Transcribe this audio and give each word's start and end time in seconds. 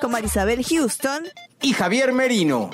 con 0.00 0.12
Marisabel 0.12 0.64
Houston. 0.64 1.28
y 1.62 1.74
Javier 1.74 2.12
Merino. 2.12 2.70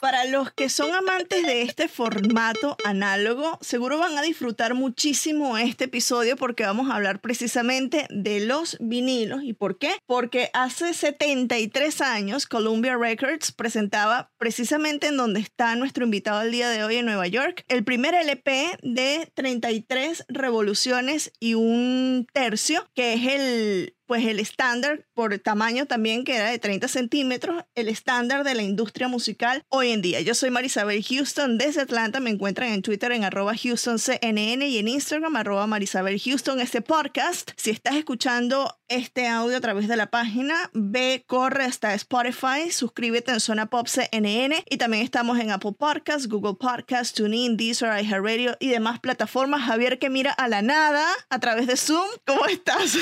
Para 0.00 0.26
los 0.26 0.52
que 0.52 0.68
son 0.68 0.92
amantes 0.94 1.46
de 1.46 1.62
este 1.62 1.88
formato 1.88 2.76
análogo, 2.84 3.58
seguro 3.62 3.98
van 3.98 4.18
a 4.18 4.22
disfrutar 4.22 4.74
muchísimo 4.74 5.56
este 5.56 5.84
episodio 5.84 6.36
porque 6.36 6.64
vamos 6.64 6.90
a 6.90 6.96
hablar 6.96 7.20
precisamente 7.20 8.06
de 8.10 8.40
los 8.40 8.76
vinilos. 8.80 9.42
¿Y 9.42 9.54
por 9.54 9.78
qué? 9.78 9.92
Porque 10.06 10.50
hace 10.52 10.92
73 10.92 12.02
años 12.02 12.46
Columbia 12.46 12.96
Records 12.98 13.50
presentaba 13.52 14.30
precisamente 14.36 15.06
en 15.06 15.16
donde 15.16 15.40
está 15.40 15.74
nuestro 15.74 16.04
invitado 16.04 16.42
el 16.42 16.52
día 16.52 16.68
de 16.68 16.84
hoy 16.84 16.96
en 16.96 17.06
Nueva 17.06 17.26
York, 17.26 17.64
el 17.68 17.82
primer 17.82 18.14
LP 18.14 18.78
de 18.82 19.32
33 19.34 20.26
revoluciones 20.28 21.32
y 21.40 21.54
un 21.54 22.26
tercio, 22.32 22.86
que 22.94 23.14
es 23.14 23.26
el 23.26 23.96
pues 24.14 24.26
el 24.26 24.38
estándar 24.38 25.04
por 25.12 25.36
tamaño 25.40 25.86
también 25.86 26.22
que 26.22 26.36
era 26.36 26.48
de 26.48 26.60
30 26.60 26.86
centímetros, 26.86 27.64
el 27.74 27.88
estándar 27.88 28.44
de 28.44 28.54
la 28.54 28.62
industria 28.62 29.08
musical 29.08 29.64
hoy 29.70 29.90
en 29.90 30.02
día. 30.02 30.20
Yo 30.20 30.36
soy 30.36 30.50
Marisabel 30.50 31.02
Houston 31.02 31.58
desde 31.58 31.80
Atlanta, 31.80 32.20
me 32.20 32.30
encuentran 32.30 32.68
en 32.68 32.82
Twitter 32.82 33.10
en 33.10 33.24
arroba 33.24 33.54
HoustonCNN 33.54 34.62
y 34.62 34.78
en 34.78 34.86
Instagram 34.86 35.34
arroba 35.34 35.66
Marisabel 35.66 36.20
Houston. 36.20 36.60
Este 36.60 36.80
podcast, 36.80 37.50
si 37.56 37.70
estás 37.70 37.96
escuchando 37.96 38.78
este 38.86 39.26
audio 39.26 39.56
a 39.56 39.60
través 39.60 39.88
de 39.88 39.96
la 39.96 40.06
página, 40.10 40.70
ve, 40.72 41.24
corre 41.26 41.64
hasta 41.64 41.92
Spotify, 41.94 42.70
suscríbete 42.70 43.32
en 43.32 43.40
Zona 43.40 43.66
Pop 43.66 43.88
CNN 43.88 44.62
y 44.70 44.76
también 44.76 45.02
estamos 45.02 45.40
en 45.40 45.50
Apple 45.50 45.72
Podcasts, 45.76 46.28
Google 46.28 46.54
Podcasts, 46.54 47.14
TuneIn, 47.14 47.56
Deezer, 47.56 48.00
iHeartRadio 48.00 48.56
y 48.60 48.68
demás 48.68 49.00
plataformas. 49.00 49.62
Javier 49.62 49.98
que 49.98 50.08
mira 50.08 50.30
a 50.30 50.46
la 50.46 50.62
nada 50.62 51.04
a 51.30 51.40
través 51.40 51.66
de 51.66 51.76
Zoom, 51.76 52.06
¿cómo 52.24 52.46
estás? 52.46 52.96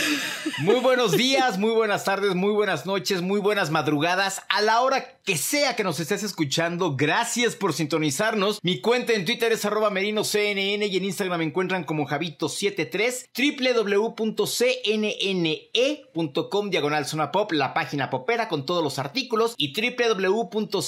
Muy 0.61 0.81
buenos 1.03 1.19
días, 1.19 1.59
muy 1.59 1.73
buenas 1.73 2.05
tardes, 2.05 2.37
muy 2.37 2.53
buenas 2.53 2.87
noches, 2.87 3.23
muy 3.23 3.41
buenas 3.41 3.73
madrugadas. 3.73 4.43
A 4.49 4.61
la 4.61 4.83
hora 4.83 5.19
que 5.25 5.37
sea 5.37 5.75
que 5.75 5.83
nos 5.83 5.99
estés 5.99 6.23
escuchando, 6.23 6.95
gracias 6.95 7.57
por 7.57 7.73
sintonizarnos. 7.73 8.61
Mi 8.63 8.81
cuenta 8.81 9.13
en 9.13 9.25
Twitter 9.25 9.51
es 9.51 9.65
arroba 9.65 9.91
merinoCNN 9.91 10.85
y 10.85 10.97
en 10.97 11.05
Instagram 11.05 11.41
me 11.41 11.45
encuentran 11.45 11.83
como 11.83 12.07
Javito73, 12.07 14.15
www.cnne.com 14.15 16.71
diagonal 16.71 17.07
zona 17.07 17.33
pop, 17.33 17.51
la 17.51 17.75
página 17.75 18.09
popera 18.09 18.47
con 18.47 18.65
todos 18.65 18.85
los 18.85 19.01
artículos 19.01 19.55
y 19.57 19.73
www.cnn.com 19.75 20.83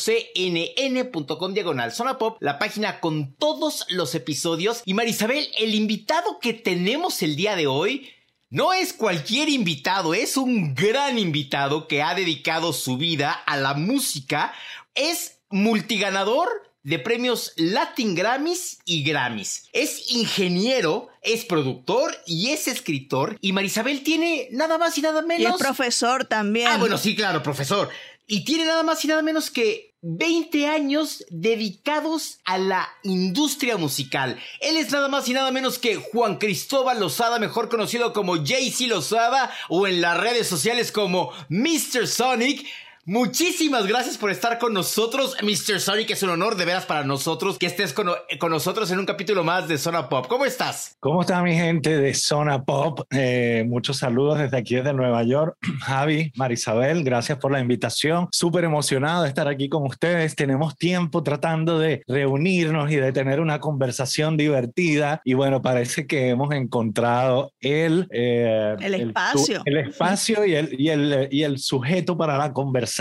diagonal 1.54 1.90
zona 1.90 2.18
pop, 2.18 2.36
la 2.38 2.60
página 2.60 3.00
con 3.00 3.34
todos 3.34 3.84
los 3.88 4.14
episodios. 4.14 4.80
Y 4.84 4.94
Marisabel, 4.94 5.48
el 5.58 5.74
invitado 5.74 6.38
que 6.40 6.54
tenemos 6.54 7.20
el 7.22 7.34
día 7.34 7.56
de 7.56 7.66
hoy 7.66 8.12
no 8.54 8.72
es 8.72 8.92
cualquier 8.92 9.48
invitado, 9.48 10.14
es 10.14 10.36
un 10.36 10.76
gran 10.76 11.18
invitado 11.18 11.88
que 11.88 12.02
ha 12.02 12.14
dedicado 12.14 12.72
su 12.72 12.96
vida 12.96 13.32
a 13.32 13.56
la 13.56 13.74
música. 13.74 14.54
Es 14.94 15.38
multiganador 15.50 16.48
de 16.84 17.00
premios 17.00 17.52
Latin 17.56 18.14
Grammys 18.14 18.78
y 18.84 19.02
Grammys. 19.02 19.64
Es 19.72 20.12
ingeniero, 20.12 21.08
es 21.20 21.44
productor 21.44 22.16
y 22.26 22.50
es 22.50 22.68
escritor. 22.68 23.38
Y 23.40 23.52
Marisabel 23.52 24.04
tiene 24.04 24.46
nada 24.52 24.78
más 24.78 24.96
y 24.98 25.02
nada 25.02 25.22
Y 25.22 25.26
menos. 25.26 25.54
es 25.54 25.58
profesor 25.58 26.24
también. 26.24 26.68
Ah, 26.68 26.76
bueno, 26.76 26.96
sí, 26.96 27.16
claro, 27.16 27.42
profesor. 27.42 27.90
Y 28.26 28.44
tiene 28.44 28.64
nada 28.64 28.82
más 28.82 29.04
y 29.04 29.08
nada 29.08 29.22
menos 29.22 29.50
que 29.50 29.94
20 30.06 30.66
años 30.66 31.24
dedicados 31.30 32.38
a 32.44 32.58
la 32.58 32.88
industria 33.02 33.78
musical. 33.78 34.38
Él 34.60 34.76
es 34.76 34.92
nada 34.92 35.08
más 35.08 35.26
y 35.28 35.32
nada 35.32 35.50
menos 35.50 35.78
que 35.78 35.96
Juan 35.96 36.36
Cristóbal 36.36 37.00
Lozada, 37.00 37.38
mejor 37.38 37.70
conocido 37.70 38.12
como 38.12 38.36
JC 38.36 38.86
Lozada 38.88 39.50
o 39.68 39.86
en 39.86 40.02
las 40.02 40.18
redes 40.18 40.46
sociales 40.46 40.92
como 40.92 41.32
Mr. 41.48 42.06
Sonic. 42.06 42.66
Muchísimas 43.06 43.86
gracias 43.86 44.16
por 44.16 44.30
estar 44.30 44.58
con 44.58 44.72
nosotros, 44.72 45.36
Mr. 45.42 45.78
Sonic. 45.78 46.08
Es 46.08 46.22
un 46.22 46.30
honor 46.30 46.56
de 46.56 46.64
veras 46.64 46.86
para 46.86 47.04
nosotros 47.04 47.58
que 47.58 47.66
estés 47.66 47.92
con, 47.92 48.08
con 48.38 48.50
nosotros 48.50 48.90
en 48.90 48.98
un 48.98 49.04
capítulo 49.04 49.44
más 49.44 49.68
de 49.68 49.76
Zona 49.76 50.08
Pop. 50.08 50.26
¿Cómo 50.26 50.46
estás? 50.46 50.96
¿Cómo 51.00 51.20
está 51.20 51.42
mi 51.42 51.54
gente 51.54 51.98
de 51.98 52.14
Zona 52.14 52.64
Pop? 52.64 53.00
Eh, 53.10 53.66
muchos 53.68 53.98
saludos 53.98 54.38
desde 54.38 54.56
aquí, 54.56 54.76
desde 54.76 54.94
Nueva 54.94 55.22
York. 55.22 55.54
Javi, 55.82 56.32
Marisabel, 56.34 57.04
gracias 57.04 57.36
por 57.36 57.52
la 57.52 57.60
invitación. 57.60 58.28
Súper 58.32 58.64
emocionado 58.64 59.24
de 59.24 59.28
estar 59.28 59.48
aquí 59.48 59.68
con 59.68 59.82
ustedes. 59.82 60.34
Tenemos 60.34 60.74
tiempo 60.78 61.22
tratando 61.22 61.78
de 61.78 62.02
reunirnos 62.06 62.90
y 62.90 62.96
de 62.96 63.12
tener 63.12 63.38
una 63.40 63.60
conversación 63.60 64.38
divertida. 64.38 65.20
Y 65.26 65.34
bueno, 65.34 65.60
parece 65.60 66.06
que 66.06 66.30
hemos 66.30 66.54
encontrado 66.54 67.52
el, 67.60 68.08
eh, 68.12 68.76
El 68.80 68.94
espacio. 68.94 69.60
El, 69.66 69.76
espacio 69.76 70.46
y 70.46 70.54
el, 70.54 70.80
y, 70.80 70.88
el, 70.88 71.28
y 71.30 71.42
el 71.42 71.58
sujeto 71.58 72.16
para 72.16 72.38
la 72.38 72.54
conversación, 72.54 72.93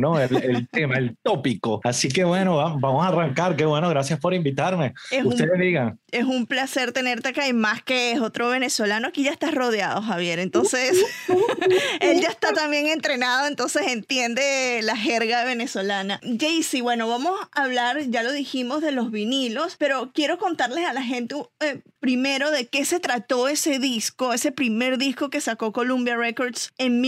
¿no? 0.00 0.18
El, 0.20 0.36
el 0.36 0.68
tema, 0.72 0.96
el 0.96 1.16
tópico. 1.22 1.80
Así 1.84 2.08
que 2.08 2.24
bueno, 2.24 2.56
va- 2.56 2.76
vamos 2.78 3.04
a 3.04 3.08
arrancar. 3.08 3.56
Qué 3.56 3.64
bueno, 3.64 3.88
gracias 3.88 4.18
por 4.20 4.34
invitarme. 4.34 4.94
Es 5.10 5.22
un- 5.24 5.28
Ustedes 5.32 5.58
digan. 5.58 5.98
Es 6.10 6.24
un 6.24 6.46
placer 6.46 6.92
tenerte 6.92 7.30
acá 7.30 7.48
y 7.48 7.52
más 7.52 7.82
que 7.82 8.12
es 8.12 8.20
otro 8.20 8.48
venezolano, 8.48 9.08
aquí 9.08 9.24
ya 9.24 9.32
estás 9.32 9.52
rodeado, 9.52 10.00
Javier. 10.00 10.38
Entonces, 10.38 11.04
él 12.00 12.20
ya 12.20 12.28
está 12.28 12.52
también 12.52 12.86
entrenado, 12.86 13.46
entonces 13.48 13.88
entiende 13.88 14.80
la 14.82 14.96
jerga 14.96 15.44
venezolana. 15.44 16.20
Jaycee, 16.22 16.82
bueno, 16.82 17.08
vamos 17.08 17.32
a 17.52 17.62
hablar, 17.64 17.98
ya 18.08 18.22
lo 18.22 18.32
dijimos, 18.32 18.80
de 18.80 18.92
los 18.92 19.10
vinilos, 19.10 19.74
pero 19.76 20.12
quiero 20.14 20.38
contarles 20.38 20.86
a 20.86 20.92
la 20.92 21.02
gente 21.02 21.34
eh, 21.60 21.80
primero 21.98 22.50
de 22.52 22.66
qué 22.66 22.84
se 22.84 23.00
trató 23.00 23.48
ese 23.48 23.78
disco, 23.80 24.32
ese 24.32 24.52
primer 24.52 24.98
disco 24.98 25.30
que 25.30 25.40
sacó 25.40 25.72
Columbia 25.72 26.16
Records 26.16 26.72
en 26.78 27.00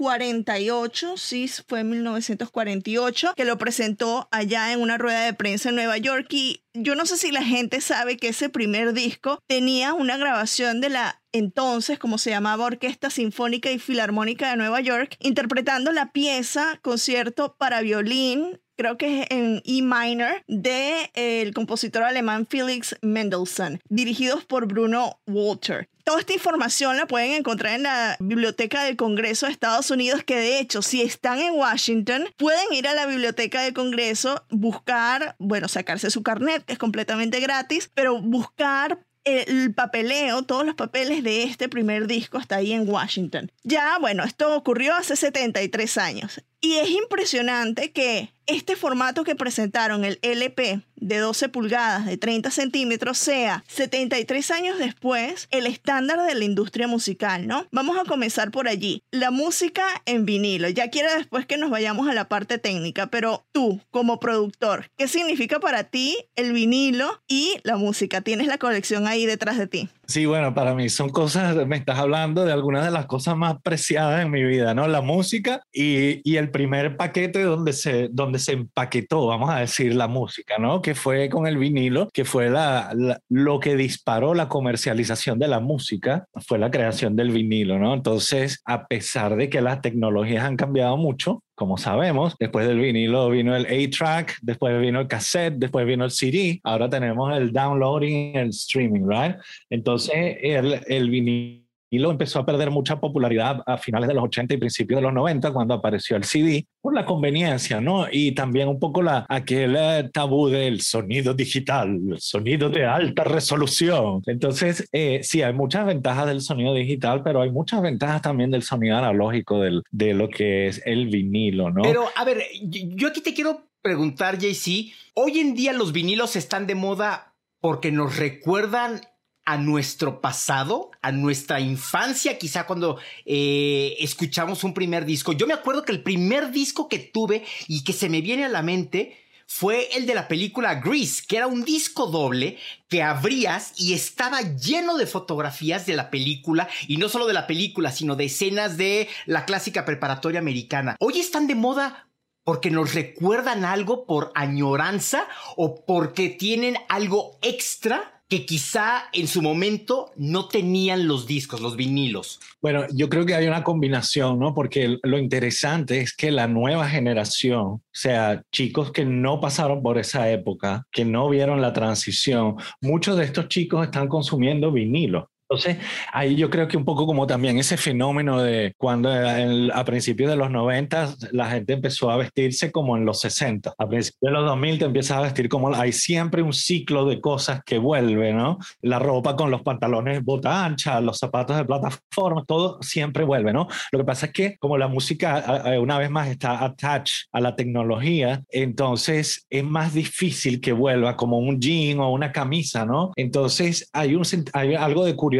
1948, 0.00 1.16
sí, 1.18 1.46
fue 1.68 1.80
en 1.80 1.90
1948, 1.90 3.34
que 3.36 3.44
lo 3.44 3.58
presentó 3.58 4.28
allá 4.30 4.72
en 4.72 4.80
una 4.80 4.96
rueda 4.96 5.24
de 5.24 5.34
prensa 5.34 5.68
en 5.68 5.74
Nueva 5.74 5.98
York. 5.98 6.26
Y 6.30 6.64
yo 6.72 6.94
no 6.94 7.04
sé 7.04 7.18
si 7.18 7.30
la 7.30 7.42
gente 7.42 7.80
sabe 7.82 8.16
que 8.16 8.28
ese 8.28 8.48
primer 8.48 8.94
disco 8.94 9.42
tenía 9.46 9.92
una 9.92 10.16
grabación 10.16 10.80
de 10.80 10.88
la 10.88 11.19
entonces, 11.32 11.98
como 11.98 12.18
se 12.18 12.30
llamaba, 12.30 12.64
Orquesta 12.64 13.10
Sinfónica 13.10 13.70
y 13.70 13.78
Filarmónica 13.78 14.50
de 14.50 14.56
Nueva 14.56 14.80
York, 14.80 15.16
interpretando 15.20 15.92
la 15.92 16.12
pieza 16.12 16.78
Concierto 16.82 17.56
para 17.58 17.80
Violín, 17.80 18.60
creo 18.76 18.96
que 18.96 19.20
es 19.20 19.26
en 19.30 19.62
E 19.64 19.82
minor, 19.82 20.42
de 20.48 21.10
eh, 21.14 21.42
el 21.42 21.52
compositor 21.52 22.02
alemán 22.02 22.46
Felix 22.46 22.96
Mendelssohn, 23.02 23.78
dirigidos 23.88 24.44
por 24.44 24.66
Bruno 24.66 25.20
Walter. 25.26 25.88
Toda 26.02 26.20
esta 26.20 26.32
información 26.32 26.96
la 26.96 27.06
pueden 27.06 27.32
encontrar 27.32 27.74
en 27.74 27.82
la 27.82 28.16
Biblioteca 28.20 28.82
del 28.82 28.96
Congreso 28.96 29.46
de 29.46 29.52
Estados 29.52 29.90
Unidos, 29.90 30.24
que 30.24 30.36
de 30.36 30.58
hecho, 30.58 30.82
si 30.82 31.02
están 31.02 31.40
en 31.40 31.54
Washington, 31.54 32.24
pueden 32.38 32.72
ir 32.72 32.88
a 32.88 32.94
la 32.94 33.06
Biblioteca 33.06 33.62
del 33.62 33.74
Congreso, 33.74 34.44
buscar, 34.48 35.36
bueno, 35.38 35.68
sacarse 35.68 36.10
su 36.10 36.22
carnet, 36.22 36.64
que 36.64 36.72
es 36.72 36.78
completamente 36.78 37.38
gratis, 37.38 37.90
pero 37.94 38.20
buscar 38.20 39.06
el 39.24 39.74
papeleo, 39.74 40.42
todos 40.42 40.64
los 40.64 40.74
papeles 40.74 41.22
de 41.22 41.44
este 41.44 41.68
primer 41.68 42.06
disco 42.06 42.38
está 42.38 42.56
ahí 42.56 42.72
en 42.72 42.88
Washington. 42.88 43.52
Ya, 43.62 43.98
bueno, 43.98 44.24
esto 44.24 44.56
ocurrió 44.56 44.94
hace 44.94 45.16
73 45.16 45.98
años. 45.98 46.42
Y 46.62 46.76
es 46.76 46.90
impresionante 46.90 47.90
que 47.90 48.32
este 48.46 48.76
formato 48.76 49.24
que 49.24 49.34
presentaron, 49.34 50.04
el 50.04 50.18
LP 50.22 50.82
de 50.96 51.18
12 51.18 51.48
pulgadas, 51.48 52.04
de 52.04 52.18
30 52.18 52.50
centímetros, 52.50 53.16
sea 53.16 53.64
73 53.68 54.50
años 54.50 54.78
después 54.78 55.48
el 55.52 55.66
estándar 55.66 56.22
de 56.22 56.34
la 56.34 56.44
industria 56.44 56.86
musical, 56.86 57.46
¿no? 57.46 57.66
Vamos 57.70 57.96
a 57.96 58.04
comenzar 58.04 58.50
por 58.50 58.68
allí. 58.68 59.02
La 59.10 59.30
música 59.30 59.84
en 60.04 60.26
vinilo. 60.26 60.68
Ya 60.68 60.90
quiero 60.90 61.14
después 61.14 61.46
que 61.46 61.56
nos 61.56 61.70
vayamos 61.70 62.08
a 62.08 62.14
la 62.14 62.28
parte 62.28 62.58
técnica, 62.58 63.06
pero 63.06 63.46
tú, 63.52 63.80
como 63.90 64.20
productor, 64.20 64.90
¿qué 64.98 65.08
significa 65.08 65.60
para 65.60 65.84
ti 65.84 66.16
el 66.34 66.52
vinilo 66.52 67.22
y 67.26 67.54
la 67.62 67.76
música? 67.76 68.20
Tienes 68.20 68.48
la 68.48 68.58
colección 68.58 69.06
ahí 69.06 69.24
detrás 69.24 69.56
de 69.56 69.66
ti. 69.66 69.88
Sí, 70.10 70.26
bueno, 70.26 70.52
para 70.54 70.74
mí 70.74 70.88
son 70.88 71.10
cosas, 71.10 71.54
me 71.68 71.76
estás 71.76 72.00
hablando 72.00 72.44
de 72.44 72.52
algunas 72.52 72.84
de 72.84 72.90
las 72.90 73.06
cosas 73.06 73.36
más 73.36 73.62
preciadas 73.62 74.20
en 74.24 74.32
mi 74.32 74.42
vida, 74.42 74.74
¿no? 74.74 74.88
La 74.88 75.02
música 75.02 75.62
y, 75.72 76.20
y 76.28 76.36
el 76.36 76.50
primer 76.50 76.96
paquete 76.96 77.44
donde 77.44 77.72
se, 77.72 78.08
donde 78.10 78.40
se 78.40 78.54
empaquetó, 78.54 79.28
vamos 79.28 79.50
a 79.50 79.60
decir, 79.60 79.94
la 79.94 80.08
música, 80.08 80.58
¿no? 80.58 80.82
Que 80.82 80.96
fue 80.96 81.28
con 81.28 81.46
el 81.46 81.58
vinilo, 81.58 82.08
que 82.12 82.24
fue 82.24 82.50
la, 82.50 82.92
lo 83.28 83.60
que 83.60 83.76
disparó 83.76 84.34
la 84.34 84.48
comercialización 84.48 85.38
de 85.38 85.46
la 85.46 85.60
música, 85.60 86.24
fue 86.44 86.58
la 86.58 86.72
creación 86.72 87.14
del 87.14 87.30
vinilo, 87.30 87.78
¿no? 87.78 87.94
Entonces, 87.94 88.62
a 88.64 88.88
pesar 88.88 89.36
de 89.36 89.48
que 89.48 89.60
las 89.60 89.80
tecnologías 89.80 90.44
han 90.44 90.56
cambiado 90.56 90.96
mucho, 90.96 91.44
como 91.60 91.76
sabemos, 91.76 92.36
después 92.38 92.66
del 92.66 92.80
vinilo 92.80 93.28
vino 93.28 93.54
el 93.54 93.66
A-Track, 93.66 94.38
después 94.40 94.80
vino 94.80 94.98
el 94.98 95.06
cassette, 95.06 95.56
después 95.58 95.84
vino 95.84 96.06
el 96.06 96.10
CD, 96.10 96.58
ahora 96.64 96.88
tenemos 96.88 97.36
el 97.36 97.52
downloading 97.52 98.34
el 98.34 98.48
streaming, 98.48 99.06
¿right? 99.06 99.36
Entonces, 99.68 100.38
el, 100.40 100.80
el 100.86 101.10
vinilo 101.10 101.69
y 101.90 101.98
lo 101.98 102.10
empezó 102.10 102.38
a 102.38 102.46
perder 102.46 102.70
mucha 102.70 103.00
popularidad 103.00 103.62
a 103.66 103.76
finales 103.76 104.08
de 104.08 104.14
los 104.14 104.24
80 104.24 104.54
y 104.54 104.58
principios 104.58 104.98
de 104.98 105.02
los 105.02 105.12
90 105.12 105.52
cuando 105.52 105.74
apareció 105.74 106.16
el 106.16 106.24
CD 106.24 106.66
por 106.80 106.94
la 106.94 107.04
conveniencia, 107.04 107.80
¿no? 107.80 108.06
Y 108.10 108.32
también 108.32 108.68
un 108.68 108.78
poco 108.78 109.02
la, 109.02 109.26
aquel 109.28 109.74
eh, 109.76 110.08
tabú 110.12 110.48
del 110.48 110.80
sonido 110.80 111.34
digital, 111.34 112.00
el 112.10 112.20
sonido 112.20 112.70
de 112.70 112.86
alta 112.86 113.24
resolución. 113.24 114.22
Entonces, 114.26 114.88
eh, 114.92 115.20
sí, 115.24 115.42
hay 115.42 115.52
muchas 115.52 115.84
ventajas 115.84 116.26
del 116.26 116.40
sonido 116.40 116.72
digital, 116.72 117.22
pero 117.24 117.42
hay 117.42 117.50
muchas 117.50 117.82
ventajas 117.82 118.22
también 118.22 118.52
del 118.52 118.62
sonido 118.62 118.96
analógico, 118.96 119.60
del, 119.60 119.82
de 119.90 120.14
lo 120.14 120.28
que 120.28 120.68
es 120.68 120.80
el 120.86 121.08
vinilo, 121.08 121.70
¿no? 121.70 121.82
Pero, 121.82 122.06
a 122.14 122.24
ver, 122.24 122.44
yo 122.62 123.08
aquí 123.08 123.20
te 123.20 123.34
quiero 123.34 123.66
preguntar, 123.82 124.38
JC, 124.38 124.92
hoy 125.14 125.40
en 125.40 125.54
día 125.54 125.72
los 125.72 125.92
vinilos 125.92 126.36
están 126.36 126.66
de 126.66 126.76
moda 126.76 127.34
porque 127.60 127.92
nos 127.92 128.16
recuerdan 128.16 129.00
a 129.44 129.56
nuestro 129.56 130.20
pasado, 130.20 130.90
a 131.02 131.12
nuestra 131.12 131.60
infancia, 131.60 132.38
quizá 132.38 132.66
cuando 132.66 132.98
eh, 133.24 133.96
escuchamos 133.98 134.64
un 134.64 134.74
primer 134.74 135.04
disco. 135.04 135.32
Yo 135.32 135.46
me 135.46 135.54
acuerdo 135.54 135.84
que 135.84 135.92
el 135.92 136.02
primer 136.02 136.50
disco 136.50 136.88
que 136.88 136.98
tuve 136.98 137.44
y 137.66 137.82
que 137.82 137.92
se 137.92 138.08
me 138.08 138.20
viene 138.20 138.44
a 138.44 138.48
la 138.48 138.62
mente 138.62 139.16
fue 139.52 139.88
el 139.96 140.06
de 140.06 140.14
la 140.14 140.28
película 140.28 140.76
Grease, 140.76 141.24
que 141.26 141.36
era 141.36 141.48
un 141.48 141.64
disco 141.64 142.06
doble 142.06 142.56
que 142.88 143.02
abrías 143.02 143.72
y 143.76 143.94
estaba 143.94 144.42
lleno 144.42 144.96
de 144.96 145.08
fotografías 145.08 145.86
de 145.86 145.96
la 145.96 146.08
película, 146.08 146.68
y 146.86 146.98
no 146.98 147.08
solo 147.08 147.26
de 147.26 147.32
la 147.32 147.48
película, 147.48 147.90
sino 147.90 148.14
de 148.14 148.26
escenas 148.26 148.76
de 148.76 149.08
la 149.26 149.46
clásica 149.46 149.84
preparatoria 149.84 150.38
americana. 150.38 150.94
Hoy 151.00 151.18
están 151.18 151.48
de 151.48 151.56
moda 151.56 152.08
porque 152.44 152.70
nos 152.70 152.94
recuerdan 152.94 153.64
algo 153.64 154.06
por 154.06 154.30
añoranza 154.36 155.26
o 155.56 155.84
porque 155.84 156.28
tienen 156.28 156.76
algo 156.88 157.36
extra 157.42 158.19
que 158.30 158.46
quizá 158.46 159.02
en 159.12 159.26
su 159.26 159.42
momento 159.42 160.12
no 160.16 160.46
tenían 160.46 161.08
los 161.08 161.26
discos, 161.26 161.60
los 161.60 161.76
vinilos. 161.76 162.38
Bueno, 162.62 162.84
yo 162.94 163.08
creo 163.08 163.26
que 163.26 163.34
hay 163.34 163.48
una 163.48 163.64
combinación, 163.64 164.38
¿no? 164.38 164.54
Porque 164.54 164.98
lo 165.02 165.18
interesante 165.18 166.00
es 166.00 166.14
que 166.14 166.30
la 166.30 166.46
nueva 166.46 166.88
generación, 166.88 167.66
o 167.66 167.82
sea, 167.90 168.44
chicos 168.52 168.92
que 168.92 169.04
no 169.04 169.40
pasaron 169.40 169.82
por 169.82 169.98
esa 169.98 170.30
época, 170.30 170.86
que 170.92 171.04
no 171.04 171.28
vieron 171.28 171.60
la 171.60 171.72
transición, 171.72 172.54
muchos 172.80 173.16
de 173.16 173.24
estos 173.24 173.48
chicos 173.48 173.84
están 173.84 174.06
consumiendo 174.06 174.70
vinilo. 174.70 175.28
Entonces, 175.50 175.78
ahí 176.12 176.36
yo 176.36 176.48
creo 176.48 176.68
que 176.68 176.76
un 176.76 176.84
poco 176.84 177.06
como 177.06 177.26
también 177.26 177.58
ese 177.58 177.76
fenómeno 177.76 178.40
de 178.40 178.72
cuando 178.78 179.10
a 179.10 179.84
principios 179.84 180.30
de 180.30 180.36
los 180.36 180.48
90 180.48 181.16
la 181.32 181.50
gente 181.50 181.72
empezó 181.72 182.08
a 182.08 182.16
vestirse 182.16 182.70
como 182.70 182.96
en 182.96 183.04
los 183.04 183.18
60. 183.18 183.74
A 183.76 183.88
principios 183.88 184.20
de 184.20 184.30
los 184.30 184.44
2000 184.44 184.78
te 184.78 184.84
empiezas 184.84 185.18
a 185.18 185.22
vestir 185.22 185.48
como 185.48 185.74
hay 185.74 185.90
siempre 185.90 186.42
un 186.42 186.52
ciclo 186.52 187.04
de 187.04 187.20
cosas 187.20 187.64
que 187.64 187.78
vuelve, 187.78 188.32
¿no? 188.32 188.58
La 188.80 189.00
ropa 189.00 189.34
con 189.34 189.50
los 189.50 189.62
pantalones 189.62 190.22
bota 190.22 190.64
ancha, 190.64 191.00
los 191.00 191.18
zapatos 191.18 191.56
de 191.56 191.64
plataforma, 191.64 192.44
todo 192.46 192.78
siempre 192.80 193.24
vuelve, 193.24 193.52
¿no? 193.52 193.66
Lo 193.90 193.98
que 193.98 194.04
pasa 194.04 194.26
es 194.26 194.32
que 194.32 194.56
como 194.58 194.78
la 194.78 194.86
música 194.86 195.64
una 195.80 195.98
vez 195.98 196.10
más 196.10 196.28
está 196.28 196.64
attached 196.64 197.26
a 197.32 197.40
la 197.40 197.56
tecnología, 197.56 198.44
entonces 198.50 199.48
es 199.50 199.64
más 199.64 199.94
difícil 199.94 200.60
que 200.60 200.70
vuelva 200.70 201.16
como 201.16 201.38
un 201.38 201.60
jean 201.60 201.98
o 201.98 202.12
una 202.12 202.30
camisa, 202.30 202.86
¿no? 202.86 203.10
Entonces 203.16 203.90
hay, 203.92 204.14
un, 204.14 204.22
hay 204.52 204.76
algo 204.76 205.04
de 205.04 205.16
curiosidad 205.16 205.39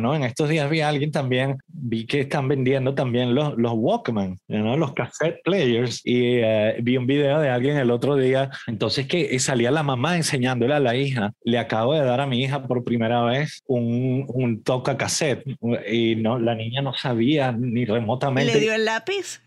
¿no? 0.00 0.14
En 0.14 0.24
estos 0.24 0.48
días 0.48 0.68
vi 0.70 0.80
a 0.80 0.88
alguien 0.88 1.10
también, 1.10 1.58
vi 1.66 2.06
que 2.06 2.20
están 2.20 2.48
vendiendo 2.48 2.94
también 2.94 3.34
los, 3.34 3.56
los 3.56 3.72
Walkman, 3.74 4.38
¿no? 4.48 4.76
Los 4.76 4.92
cassette 4.92 5.42
players, 5.42 6.00
y 6.04 6.36
eh, 6.36 6.76
vi 6.82 6.96
un 6.96 7.06
video 7.06 7.40
de 7.40 7.48
alguien 7.48 7.76
el 7.76 7.90
otro 7.90 8.16
día, 8.16 8.50
entonces 8.66 9.06
que 9.06 9.38
salía 9.38 9.70
la 9.70 9.82
mamá 9.82 10.16
enseñándole 10.16 10.74
a 10.74 10.80
la 10.80 10.96
hija, 10.96 11.32
le 11.44 11.58
acabo 11.58 11.94
de 11.94 12.04
dar 12.04 12.20
a 12.20 12.26
mi 12.26 12.42
hija 12.42 12.66
por 12.66 12.84
primera 12.84 13.22
vez 13.24 13.62
un, 13.66 14.24
un 14.28 14.62
toca 14.62 14.96
cassette, 14.96 15.44
y 15.90 16.16
no, 16.16 16.38
la 16.38 16.54
niña 16.54 16.82
no 16.82 16.94
sabía 16.94 17.52
ni 17.52 17.84
remotamente. 17.84 18.54
¿Le 18.54 18.60
dio 18.60 18.74
el 18.74 18.84
lápiz? 18.84 19.40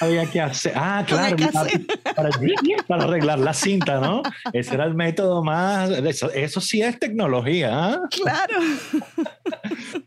Había 0.00 0.26
que 0.26 0.40
hacer, 0.40 0.72
ah, 0.76 1.04
claro, 1.06 1.36
para, 1.52 2.30
para, 2.88 3.04
arreglar 3.04 3.38
la 3.38 3.52
cinta, 3.52 4.00
¿no? 4.00 4.22
Ese 4.52 4.74
era 4.74 4.84
el 4.84 4.94
método 4.94 5.42
más, 5.42 5.90
eso, 5.90 6.30
eso 6.32 6.60
sí 6.60 6.82
es 6.82 6.98
tecnología, 6.98 7.70
¿ah? 7.72 8.00
Claro. 8.10 8.58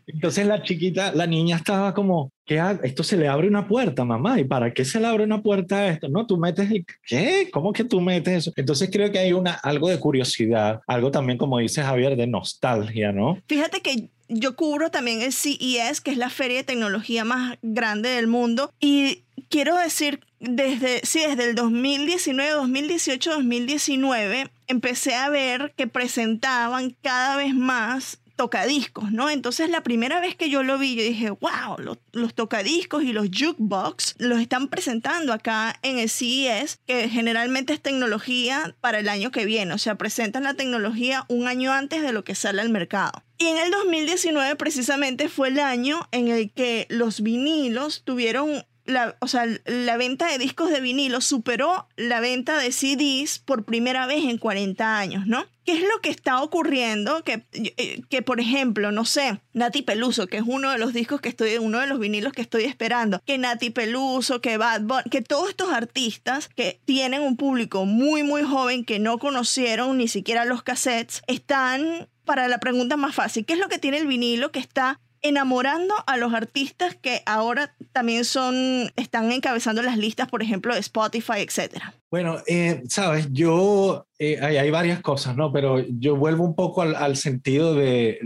Entonces 0.06 0.46
la 0.46 0.62
chiquita, 0.62 1.12
la 1.12 1.26
niña 1.26 1.56
estaba 1.56 1.94
como, 1.94 2.32
¿qué 2.44 2.60
esto 2.82 3.02
se 3.02 3.16
le 3.16 3.28
abre 3.28 3.46
una 3.48 3.68
puerta, 3.68 4.04
mamá, 4.04 4.40
¿y 4.40 4.44
para 4.44 4.72
qué 4.72 4.84
se 4.84 5.00
le 5.00 5.06
abre 5.06 5.24
una 5.24 5.42
puerta 5.42 5.76
a 5.76 5.88
esto? 5.88 6.08
No, 6.08 6.26
tú 6.26 6.36
metes 6.38 6.70
el, 6.70 6.84
¿qué? 7.06 7.48
¿Cómo 7.52 7.72
que 7.72 7.84
tú 7.84 8.00
metes 8.00 8.34
eso? 8.34 8.52
Entonces 8.56 8.90
creo 8.92 9.12
que 9.12 9.18
hay 9.18 9.32
una, 9.32 9.52
algo 9.52 9.88
de 9.88 10.00
curiosidad, 10.00 10.80
algo 10.86 11.10
también, 11.10 11.38
como 11.38 11.58
dice 11.58 11.82
Javier, 11.82 12.16
de 12.16 12.26
nostalgia, 12.26 13.12
¿no? 13.12 13.38
Fíjate 13.46 13.80
que 13.80 14.08
yo 14.28 14.56
cubro 14.56 14.90
también 14.90 15.22
el 15.22 15.32
CES, 15.32 16.00
que 16.00 16.10
es 16.10 16.18
la 16.18 16.30
feria 16.30 16.58
de 16.58 16.64
tecnología 16.64 17.24
más 17.24 17.58
grande 17.62 18.10
del 18.10 18.26
mundo, 18.26 18.72
y 18.80 19.24
quiero 19.48 19.76
decir, 19.76 20.20
desde, 20.40 21.00
sí, 21.04 21.20
desde 21.20 21.50
el 21.50 21.54
2019, 21.54 22.50
2018, 22.52 23.30
2019, 23.30 24.50
empecé 24.66 25.14
a 25.14 25.28
ver 25.30 25.72
que 25.76 25.86
presentaban 25.86 26.96
cada 27.02 27.36
vez 27.36 27.54
más 27.54 28.20
tocadiscos, 28.38 29.10
¿no? 29.10 29.28
Entonces 29.28 29.68
la 29.68 29.82
primera 29.82 30.20
vez 30.20 30.36
que 30.36 30.48
yo 30.48 30.62
lo 30.62 30.78
vi, 30.78 30.94
yo 30.94 31.02
dije, 31.02 31.30
wow, 31.30 31.76
los, 32.12 32.34
tocadiscos 32.34 33.02
y 33.02 33.12
los 33.12 33.26
jukebox 33.36 34.14
los 34.18 34.40
están 34.40 34.68
presentando 34.68 35.32
acá 35.32 35.76
en 35.82 35.98
el 35.98 36.08
CES, 36.08 36.78
que 36.86 37.08
generalmente 37.08 37.72
es 37.72 37.82
tecnología 37.82 38.76
para 38.80 39.00
el 39.00 39.08
año 39.08 39.32
que 39.32 39.44
viene, 39.44 39.74
o 39.74 39.78
sea, 39.78 39.96
presentan 39.96 40.44
la 40.44 40.54
tecnología 40.54 41.26
un 41.28 41.48
año 41.48 41.72
antes 41.72 42.00
de 42.00 42.12
lo 42.12 42.22
que 42.22 42.36
sale 42.36 42.62
al 42.62 42.70
mercado. 42.70 43.24
Y 43.38 43.46
en 43.48 43.58
el 43.58 43.72
2019 43.72 44.54
precisamente 44.54 45.28
fue 45.28 45.48
el 45.48 45.58
año 45.58 46.08
en 46.12 46.28
el 46.28 46.52
que 46.52 46.86
los 46.88 47.20
vinilos 47.20 48.02
tuvieron 48.04 48.64
la, 48.88 49.16
o 49.20 49.28
sea, 49.28 49.46
la 49.66 49.96
venta 49.98 50.26
de 50.28 50.38
discos 50.38 50.70
de 50.70 50.80
vinilo 50.80 51.20
superó 51.20 51.86
la 51.96 52.20
venta 52.20 52.58
de 52.58 52.72
CDs 52.72 53.38
por 53.38 53.64
primera 53.64 54.06
vez 54.06 54.24
en 54.24 54.38
40 54.38 54.98
años, 54.98 55.26
¿no? 55.26 55.44
¿Qué 55.64 55.74
es 55.74 55.82
lo 55.82 56.00
que 56.00 56.08
está 56.08 56.42
ocurriendo? 56.42 57.22
Que, 57.22 57.44
eh, 57.52 58.00
que, 58.08 58.22
por 58.22 58.40
ejemplo, 58.40 58.90
no 58.90 59.04
sé, 59.04 59.42
Nati 59.52 59.82
Peluso, 59.82 60.26
que 60.26 60.38
es 60.38 60.42
uno 60.46 60.72
de 60.72 60.78
los 60.78 60.94
discos 60.94 61.20
que 61.20 61.28
estoy, 61.28 61.58
uno 61.58 61.80
de 61.80 61.86
los 61.86 61.98
vinilos 61.98 62.32
que 62.32 62.40
estoy 62.40 62.64
esperando, 62.64 63.20
que 63.26 63.36
Nati 63.36 63.68
Peluso, 63.68 64.40
que 64.40 64.56
Bad 64.56 64.80
Bunny, 64.82 65.10
que 65.10 65.20
todos 65.20 65.50
estos 65.50 65.70
artistas 65.70 66.48
que 66.48 66.80
tienen 66.86 67.20
un 67.20 67.36
público 67.36 67.84
muy, 67.84 68.22
muy 68.22 68.42
joven 68.42 68.86
que 68.86 68.98
no 68.98 69.18
conocieron 69.18 69.98
ni 69.98 70.08
siquiera 70.08 70.46
los 70.46 70.62
cassettes, 70.62 71.22
están 71.26 72.08
para 72.24 72.48
la 72.48 72.58
pregunta 72.58 72.96
más 72.96 73.14
fácil, 73.14 73.44
¿qué 73.44 73.52
es 73.52 73.58
lo 73.58 73.68
que 73.68 73.78
tiene 73.78 73.98
el 73.98 74.06
vinilo 74.06 74.50
que 74.50 74.60
está 74.60 75.00
enamorando 75.22 75.94
a 76.06 76.16
los 76.16 76.34
artistas 76.34 76.94
que 76.94 77.22
ahora 77.26 77.74
también 77.92 78.24
son, 78.24 78.90
están 78.96 79.30
encabezando 79.32 79.82
las 79.82 79.96
listas, 79.96 80.28
por 80.28 80.42
ejemplo, 80.42 80.74
de 80.74 80.80
Spotify, 80.80 81.38
etcétera? 81.38 81.94
Bueno, 82.10 82.38
eh, 82.46 82.82
sabes, 82.88 83.28
yo, 83.32 84.06
eh, 84.18 84.38
hay, 84.40 84.70
varias 84.70 85.00
cosas, 85.00 85.36
¿no? 85.36 85.52
Pero 85.52 85.84
yo 85.98 86.16
vuelvo 86.16 86.44
un 86.44 86.54
poco 86.54 86.80
al, 86.80 87.16
sentido 87.16 87.74
de, 87.74 88.18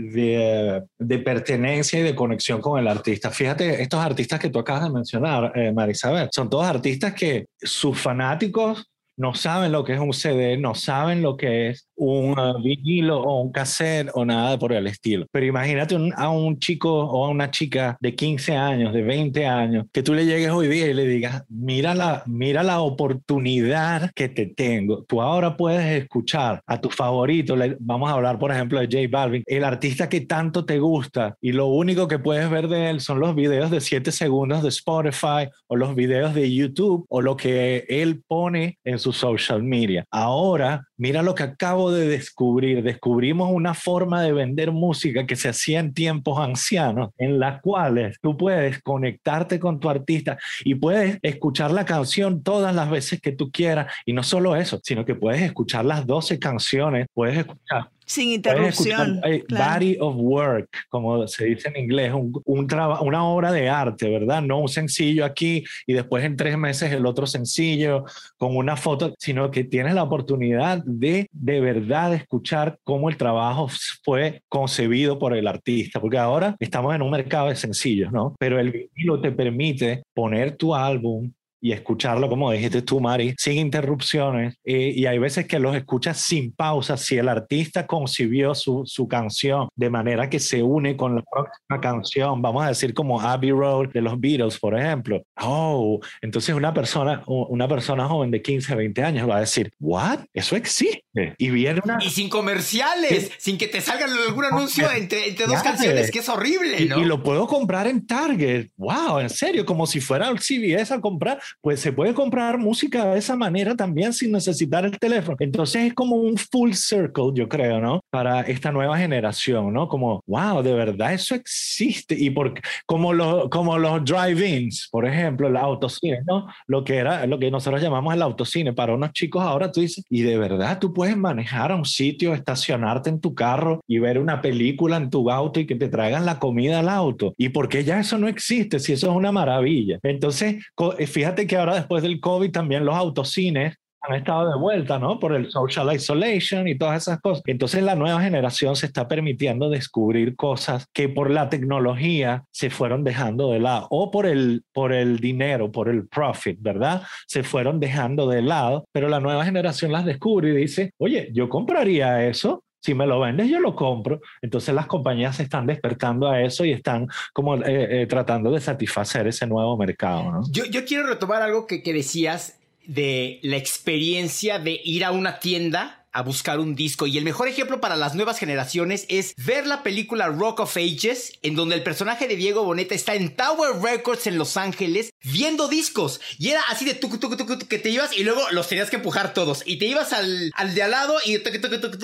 de, 0.97 1.19
pertenencia 1.19 1.99
y 1.99 2.03
de 2.03 2.15
conexión 2.15 2.61
con 2.61 2.79
el 2.79 2.87
artista. 2.87 3.29
Fíjate, 3.29 3.81
estos 3.81 3.99
artistas 3.99 4.39
que 4.39 4.49
tú 4.49 4.59
acabas 4.59 4.83
de 4.83 4.89
mencionar, 4.89 5.51
eh, 5.55 5.73
Marisabel, 5.73 6.29
son 6.31 6.49
todos 6.49 6.65
artistas 6.65 7.13
que 7.13 7.47
sus 7.61 7.99
fanáticos 7.99 8.89
no 9.17 9.33
saben 9.33 9.71
lo 9.71 9.83
que 9.83 9.93
es 9.93 9.99
un 9.99 10.13
CD, 10.13 10.57
no 10.57 10.75
saben 10.75 11.21
lo 11.21 11.37
que 11.37 11.69
es 11.69 11.87
un 11.95 12.37
uh, 12.37 12.61
vinilo 12.61 13.21
o 13.21 13.41
un 13.41 13.51
cassette 13.51 14.09
o 14.13 14.25
nada 14.25 14.57
por 14.57 14.73
el 14.73 14.87
estilo. 14.87 15.25
Pero 15.31 15.45
imagínate 15.45 15.97
a 16.15 16.29
un 16.29 16.59
chico 16.59 16.91
o 16.91 17.25
a 17.25 17.29
una 17.29 17.51
chica 17.51 17.97
de 17.99 18.15
15 18.15 18.55
años, 18.55 18.93
de 18.93 19.03
20 19.03 19.45
años, 19.45 19.85
que 19.91 20.03
tú 20.03 20.13
le 20.13 20.25
llegues 20.25 20.49
hoy 20.49 20.67
día 20.67 20.87
y 20.87 20.93
le 20.93 21.05
digas, 21.05 21.43
mira 21.49 21.93
la, 21.93 22.23
mira 22.25 22.63
la 22.63 22.81
oportunidad 22.81 24.11
que 24.15 24.29
te 24.29 24.47
tengo. 24.47 25.03
Tú 25.03 25.21
ahora 25.21 25.55
puedes 25.55 25.85
escuchar 26.01 26.61
a 26.65 26.81
tu 26.81 26.89
favorito, 26.89 27.55
vamos 27.79 28.09
a 28.09 28.13
hablar 28.13 28.39
por 28.39 28.51
ejemplo 28.51 28.79
de 28.79 28.87
J 28.87 29.07
Balvin, 29.09 29.43
el 29.45 29.63
artista 29.63 30.09
que 30.09 30.21
tanto 30.21 30.65
te 30.65 30.79
gusta 30.79 31.35
y 31.41 31.51
lo 31.51 31.67
único 31.67 32.07
que 32.07 32.19
puedes 32.19 32.49
ver 32.49 32.67
de 32.67 32.89
él 32.89 33.01
son 33.01 33.19
los 33.19 33.35
videos 33.35 33.71
de 33.71 33.81
7 33.81 34.11
segundos 34.11 34.63
de 34.63 34.69
Spotify 34.69 35.49
o 35.67 35.75
los 35.75 35.95
videos 35.95 36.33
de 36.33 36.53
YouTube 36.53 37.05
o 37.09 37.21
lo 37.21 37.37
que 37.37 37.85
él 37.87 38.23
pone 38.27 38.79
en 38.83 38.99
su 39.03 39.11
social 39.11 39.61
media. 39.61 40.05
Ahora, 40.09 40.87
mira 40.97 41.21
lo 41.21 41.35
que 41.35 41.43
acabo 41.43 41.91
de 41.91 42.07
descubrir. 42.07 42.81
Descubrimos 42.81 43.51
una 43.51 43.73
forma 43.73 44.21
de 44.21 44.31
vender 44.31 44.71
música 44.71 45.25
que 45.25 45.35
se 45.35 45.49
hacía 45.49 45.79
en 45.81 45.93
tiempos 45.93 46.39
ancianos, 46.39 47.09
en 47.17 47.39
las 47.39 47.61
cuales 47.61 48.17
tú 48.21 48.37
puedes 48.37 48.81
conectarte 48.81 49.59
con 49.59 49.79
tu 49.79 49.89
artista 49.89 50.37
y 50.63 50.75
puedes 50.75 51.19
escuchar 51.21 51.71
la 51.71 51.85
canción 51.85 52.43
todas 52.43 52.73
las 52.73 52.89
veces 52.89 53.19
que 53.19 53.33
tú 53.33 53.51
quieras. 53.51 53.93
Y 54.05 54.13
no 54.13 54.23
solo 54.23 54.55
eso, 54.55 54.79
sino 54.83 55.03
que 55.03 55.15
puedes 55.15 55.41
escuchar 55.41 55.83
las 55.83 56.07
12 56.07 56.39
canciones, 56.39 57.07
puedes 57.13 57.37
escuchar 57.37 57.89
sin 58.05 58.29
interrupción. 58.29 59.21
Body 59.49 59.97
of 59.99 60.15
work, 60.17 60.69
como 60.89 61.27
se 61.27 61.45
dice 61.45 61.69
en 61.69 61.83
inglés, 61.83 62.13
un, 62.13 62.31
un 62.45 62.67
una 63.01 63.25
obra 63.25 63.51
de 63.51 63.69
arte, 63.69 64.09
¿verdad? 64.09 64.41
No 64.41 64.59
un 64.59 64.69
sencillo 64.69 65.25
aquí 65.25 65.63
y 65.85 65.93
después 65.93 66.23
en 66.23 66.35
tres 66.35 66.57
meses 66.57 66.91
el 66.91 67.05
otro 67.05 67.27
sencillo 67.27 68.05
con 68.37 68.55
una 68.55 68.75
foto, 68.75 69.13
sino 69.19 69.51
que 69.51 69.63
tienes 69.63 69.93
la 69.93 70.03
oportunidad 70.03 70.83
de 70.85 71.27
de 71.31 71.61
verdad 71.61 72.13
escuchar 72.13 72.77
cómo 72.83 73.09
el 73.09 73.17
trabajo 73.17 73.67
fue 74.03 74.41
concebido 74.49 75.19
por 75.19 75.35
el 75.35 75.47
artista, 75.47 75.99
porque 75.99 76.17
ahora 76.17 76.55
estamos 76.59 76.95
en 76.95 77.01
un 77.01 77.11
mercado 77.11 77.49
de 77.49 77.55
sencillos, 77.55 78.11
¿no? 78.11 78.35
Pero 78.39 78.59
el 78.59 78.71
vinilo 78.71 79.21
te 79.21 79.31
permite 79.31 80.03
poner 80.13 80.55
tu 80.55 80.73
álbum 80.73 81.31
y 81.63 81.71
escucharlo, 81.71 82.27
como 82.27 82.51
dijiste 82.51 82.81
tú, 82.81 82.99
Mari, 82.99 83.35
sin 83.37 83.57
interrupciones. 83.57 84.57
Eh, 84.65 84.91
y 84.93 85.05
hay 85.05 85.17
veces 85.17 85.47
que 85.47 85.59
los 85.59 85.73
escuchas 85.77 86.17
sin 86.17 86.51
pausa. 86.51 86.97
Si 86.97 87.17
el 87.17 87.29
artista 87.29 87.87
concibió 87.87 88.53
su, 88.53 88.83
su, 88.85 89.07
canción 89.07 89.69
de 89.73 89.89
manera 89.89 90.29
que 90.29 90.41
se 90.41 90.61
une 90.61 90.97
con 90.97 91.15
la 91.15 91.21
próxima 91.21 91.79
canción, 91.79 92.41
vamos 92.41 92.65
a 92.65 92.67
decir 92.67 92.93
como 92.93 93.21
Abbey 93.21 93.51
Road 93.51 93.93
de 93.93 94.01
los 94.01 94.19
Beatles, 94.19 94.59
por 94.59 94.77
ejemplo. 94.77 95.23
Oh, 95.41 96.01
entonces 96.21 96.53
una 96.53 96.73
persona, 96.73 97.23
una 97.27 97.69
persona 97.69 98.09
joven 98.09 98.29
de 98.29 98.41
15, 98.41 98.75
20 98.75 99.01
años 99.01 99.29
va 99.29 99.37
a 99.37 99.41
decir, 99.41 99.71
¿what? 99.79 100.19
Eso 100.33 100.57
existe. 100.57 101.01
Y 101.37 101.49
viene 101.49 101.79
una... 101.81 101.97
Y 102.01 102.09
sin 102.09 102.27
comerciales, 102.27 103.31
sin 103.37 103.57
que 103.57 103.69
te 103.69 103.79
salga 103.79 104.05
algún 104.05 104.43
anuncio 104.43 104.91
entre, 104.91 105.29
entre 105.29 105.45
dos 105.45 105.63
canciones, 105.63 106.11
que 106.11 106.19
es 106.19 106.27
horrible, 106.27 106.87
¿no? 106.87 106.99
Y, 106.99 107.03
y, 107.03 107.05
lo 107.05 107.23
puedo 107.23 107.47
comprar 107.47 107.87
en 107.87 108.05
Target. 108.05 108.67
Wow, 108.75 109.19
en 109.19 109.29
serio, 109.29 109.65
como 109.65 109.87
si 109.87 110.01
fuera 110.01 110.27
el 110.27 110.39
CBS 110.39 110.93
a 110.93 110.99
comprar 110.99 111.39
pues 111.61 111.79
se 111.79 111.93
puede 111.93 112.13
comprar 112.13 112.57
música 112.57 113.13
de 113.13 113.19
esa 113.19 113.35
manera 113.35 113.75
también 113.75 114.13
sin 114.13 114.31
necesitar 114.31 114.85
el 114.85 114.97
teléfono. 114.97 115.37
Entonces 115.39 115.87
es 115.87 115.93
como 115.93 116.15
un 116.15 116.37
full 116.37 116.73
circle, 116.73 117.31
yo 117.33 117.47
creo, 117.47 117.79
¿no? 117.79 118.01
Para 118.09 118.41
esta 118.41 118.71
nueva 118.71 118.97
generación, 118.97 119.73
¿no? 119.73 119.87
Como, 119.87 120.21
wow, 120.27 120.61
de 120.61 120.73
verdad 120.73 121.13
eso 121.13 121.35
existe. 121.35 122.15
Y 122.17 122.29
por, 122.29 122.53
como, 122.85 123.13
lo, 123.13 123.49
como 123.49 123.77
los 123.77 124.03
drive-ins, 124.03 124.87
por 124.91 125.05
ejemplo, 125.05 125.47
el 125.47 125.57
autocine, 125.57 126.21
¿no? 126.25 126.47
Lo 126.67 126.83
que 126.83 126.97
era, 126.97 127.25
lo 127.27 127.39
que 127.39 127.51
nosotros 127.51 127.81
llamamos 127.81 128.13
el 128.13 128.21
autocine. 128.21 128.73
Para 128.73 128.93
unos 128.93 129.11
chicos 129.13 129.43
ahora 129.43 129.71
tú 129.71 129.81
dices, 129.81 130.03
y 130.09 130.21
de 130.21 130.37
verdad 130.37 130.79
tú 130.79 130.93
puedes 130.93 131.17
manejar 131.17 131.71
a 131.71 131.75
un 131.75 131.85
sitio, 131.85 132.33
estacionarte 132.33 133.09
en 133.09 133.19
tu 133.19 133.33
carro 133.33 133.81
y 133.87 133.99
ver 133.99 134.19
una 134.19 134.41
película 134.41 134.97
en 134.97 135.09
tu 135.09 135.29
auto 135.29 135.59
y 135.59 135.65
que 135.65 135.75
te 135.75 135.89
traigan 135.89 136.25
la 136.25 136.39
comida 136.39 136.79
al 136.79 136.89
auto. 136.89 137.33
¿Y 137.37 137.49
por 137.49 137.69
qué 137.69 137.83
ya 137.83 137.99
eso 137.99 138.17
no 138.17 138.27
existe? 138.27 138.79
Si 138.79 138.93
eso 138.93 139.09
es 139.09 139.15
una 139.15 139.31
maravilla. 139.31 139.99
Entonces, 140.03 140.63
fíjate 141.07 141.42
que 141.47 141.57
ahora 141.57 141.75
después 141.75 142.03
del 142.03 142.19
COVID 142.19 142.51
también 142.51 142.85
los 142.85 142.95
autocines 142.95 143.77
han 144.03 144.15
estado 144.15 144.49
de 144.49 144.57
vuelta, 144.57 144.99
¿no? 144.99 145.17
Por 145.17 145.33
el 145.33 145.49
social 145.49 145.93
isolation 145.95 146.67
y 146.67 146.77
todas 146.77 147.03
esas 147.03 147.21
cosas. 147.21 147.41
Entonces 147.47 147.81
la 147.83 147.95
nueva 147.95 148.21
generación 148.21 148.75
se 148.75 148.85
está 148.85 149.07
permitiendo 149.07 149.69
descubrir 149.69 150.35
cosas 150.35 150.87
que 150.93 151.07
por 151.07 151.31
la 151.31 151.49
tecnología 151.49 152.43
se 152.51 152.69
fueron 152.69 153.03
dejando 153.05 153.51
de 153.51 153.59
lado 153.59 153.87
o 153.89 154.11
por 154.11 154.25
el, 154.25 154.63
por 154.73 154.91
el 154.91 155.19
dinero, 155.19 155.71
por 155.71 155.87
el 155.87 156.07
profit, 156.07 156.61
¿verdad? 156.61 157.03
Se 157.27 157.43
fueron 157.43 157.79
dejando 157.79 158.27
de 158.27 158.41
lado, 158.41 158.85
pero 158.91 159.07
la 159.07 159.21
nueva 159.21 159.45
generación 159.45 159.93
las 159.93 160.05
descubre 160.05 160.49
y 160.49 160.55
dice, 160.55 160.91
oye, 160.97 161.29
yo 161.33 161.47
compraría 161.47 162.27
eso 162.27 162.63
si 162.83 162.93
me 162.93 163.07
lo 163.07 163.21
vendes, 163.21 163.49
yo 163.49 163.61
lo 163.61 163.75
compro. 163.75 164.19
Entonces 164.41 164.75
las 164.75 164.87
compañías 164.87 165.37
se 165.37 165.43
están 165.43 165.65
despertando 165.65 166.27
a 166.27 166.41
eso 166.41 166.65
y 166.65 166.73
están 166.73 167.07
como 167.31 167.55
eh, 167.55 168.01
eh, 168.01 168.07
tratando 168.07 168.51
de 168.51 168.59
satisfacer 168.59 169.25
ese 169.27 169.47
nuevo 169.47 169.77
mercado. 169.77 170.31
¿no? 170.31 170.41
Yo, 170.51 170.65
yo 170.65 170.83
quiero 170.83 171.07
retomar 171.07 171.41
algo 171.41 171.65
que, 171.65 171.81
que 171.81 171.93
decías 171.93 172.59
de 172.85 173.39
la 173.41 173.55
experiencia 173.55 174.59
de 174.59 174.81
ir 174.83 175.05
a 175.05 175.11
una 175.11 175.39
tienda 175.39 176.02
a 176.13 176.21
buscar 176.21 176.59
un 176.59 176.75
disco. 176.75 177.07
Y 177.07 177.17
el 177.17 177.23
mejor 177.23 177.47
ejemplo 177.47 177.81
para 177.81 177.95
las 177.95 178.15
nuevas 178.15 178.39
generaciones 178.39 179.05
es 179.09 179.33
ver 179.37 179.67
la 179.67 179.83
película 179.83 180.27
Rock 180.27 180.61
of 180.61 180.77
Ages, 180.77 181.33
en 181.41 181.55
donde 181.55 181.75
el 181.75 181.83
personaje 181.83 182.27
de 182.27 182.35
Diego 182.35 182.63
Boneta 182.63 182.95
está 182.95 183.15
en 183.15 183.35
Tower 183.35 183.81
Records 183.81 184.27
en 184.27 184.37
Los 184.37 184.57
Ángeles 184.57 185.11
viendo 185.23 185.67
discos. 185.67 186.21
Y 186.37 186.49
era 186.49 186.61
así 186.69 186.85
de 186.85 186.93
tuc, 186.93 187.19
tuc, 187.19 187.37
tuc, 187.37 187.67
que 187.67 187.79
te 187.79 187.89
ibas 187.89 188.15
y 188.15 188.23
luego 188.23 188.41
los 188.51 188.67
tenías 188.67 188.89
que 188.89 188.97
empujar 188.97 189.33
todos. 189.33 189.63
Y 189.65 189.77
te 189.77 189.85
ibas 189.85 190.13
al, 190.13 190.51
al 190.55 190.75
de 190.75 190.83
al 190.83 190.91
lado 190.91 191.17
y 191.25 191.33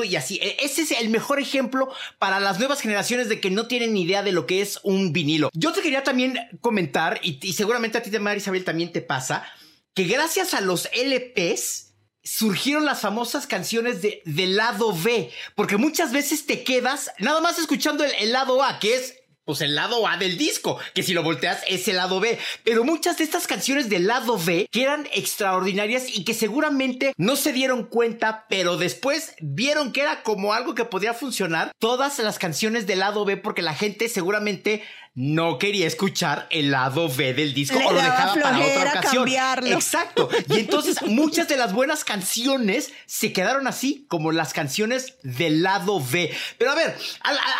y 0.03 0.15
así. 0.15 0.39
E, 0.41 0.57
ese 0.63 0.81
es 0.81 0.91
el 0.91 1.09
mejor 1.09 1.39
ejemplo 1.39 1.89
para 2.17 2.39
las 2.39 2.59
nuevas 2.59 2.81
generaciones 2.81 3.29
de 3.29 3.39
que 3.39 3.51
no 3.51 3.67
tienen 3.67 3.93
ni 3.93 4.03
idea 4.03 4.23
de 4.23 4.31
lo 4.31 4.45
que 4.45 4.61
es 4.61 4.79
un 4.83 5.13
vinilo. 5.13 5.49
Yo 5.53 5.71
te 5.71 5.81
quería 5.81 6.03
también 6.03 6.37
comentar, 6.61 7.19
y, 7.23 7.53
seguramente 7.53 7.97
a 7.97 8.01
ti, 8.01 8.17
María 8.19 8.39
Isabel, 8.39 8.63
también 8.63 8.91
te 8.91 9.01
pasa, 9.01 9.45
que 9.93 10.05
gracias 10.05 10.53
a 10.53 10.61
los 10.61 10.89
LPs, 10.93 11.88
surgieron 12.23 12.85
las 12.85 13.01
famosas 13.01 13.47
canciones 13.47 14.01
de, 14.01 14.21
del 14.25 14.55
lado 14.55 14.93
B, 14.93 15.31
porque 15.55 15.77
muchas 15.77 16.11
veces 16.11 16.45
te 16.45 16.63
quedas 16.63 17.11
nada 17.19 17.41
más 17.41 17.59
escuchando 17.59 18.03
el, 18.03 18.31
lado 18.31 18.63
A, 18.63 18.79
que 18.79 18.95
es 18.95 19.15
pues 19.45 19.61
el 19.61 19.73
lado 19.73 20.07
A 20.07 20.17
del 20.17 20.37
disco, 20.37 20.77
que 20.93 21.01
si 21.01 21.13
lo 21.13 21.23
volteas 21.23 21.63
es 21.67 21.87
el 21.87 21.95
lado 21.95 22.19
B. 22.19 22.37
Pero 22.63 22.83
muchas 22.83 23.17
de 23.17 23.23
estas 23.23 23.47
canciones 23.47 23.89
del 23.89 24.05
lado 24.05 24.37
B 24.37 24.67
que 24.69 24.83
eran 24.83 25.07
extraordinarias 25.11 26.15
y 26.15 26.23
que 26.23 26.35
seguramente 26.35 27.13
no 27.17 27.35
se 27.35 27.51
dieron 27.51 27.85
cuenta, 27.85 28.45
pero 28.47 28.77
después 28.77 29.33
vieron 29.41 29.91
que 29.91 30.01
era 30.01 30.21
como 30.21 30.53
algo 30.53 30.75
que 30.75 30.85
podía 30.85 31.15
funcionar. 31.15 31.71
Todas 31.79 32.19
las 32.19 32.37
canciones 32.37 32.85
del 32.85 32.99
lado 32.99 33.25
B 33.25 33.37
porque 33.37 33.63
la 33.63 33.73
gente 33.73 34.07
seguramente 34.07 34.83
no 35.19 35.57
quería 35.57 35.85
escuchar 35.85 36.47
el 36.49 36.71
lado 36.71 37.09
B 37.09 37.33
del 37.33 37.53
disco 37.53 37.77
o 37.77 37.91
lo 37.91 38.01
dejaba 38.01 38.35
para 38.35 38.57
otra 38.57 38.99
ocasión. 38.99 39.27
Exacto. 39.67 40.29
Y 40.47 40.59
entonces 40.59 41.01
muchas 41.07 41.49
de 41.49 41.57
las 41.57 41.73
buenas 41.73 42.05
canciones 42.05 42.93
se 43.05 43.33
quedaron 43.33 43.67
así, 43.67 44.05
como 44.07 44.31
las 44.31 44.53
canciones 44.53 45.17
del 45.23 45.61
lado 45.61 46.01
B. 46.01 46.33
Pero 46.57 46.71
a 46.71 46.75
ver, 46.75 46.97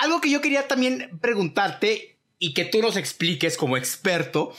algo 0.02 0.22
que 0.22 0.30
yo 0.30 0.40
quería 0.40 0.70
también 0.70 1.20
preguntarte 1.20 2.18
y 2.38 2.54
que 2.54 2.64
tú 2.64 2.82
nos 2.82 2.96
expliques 2.96 3.58
como 3.58 3.76
experto, 3.76 4.56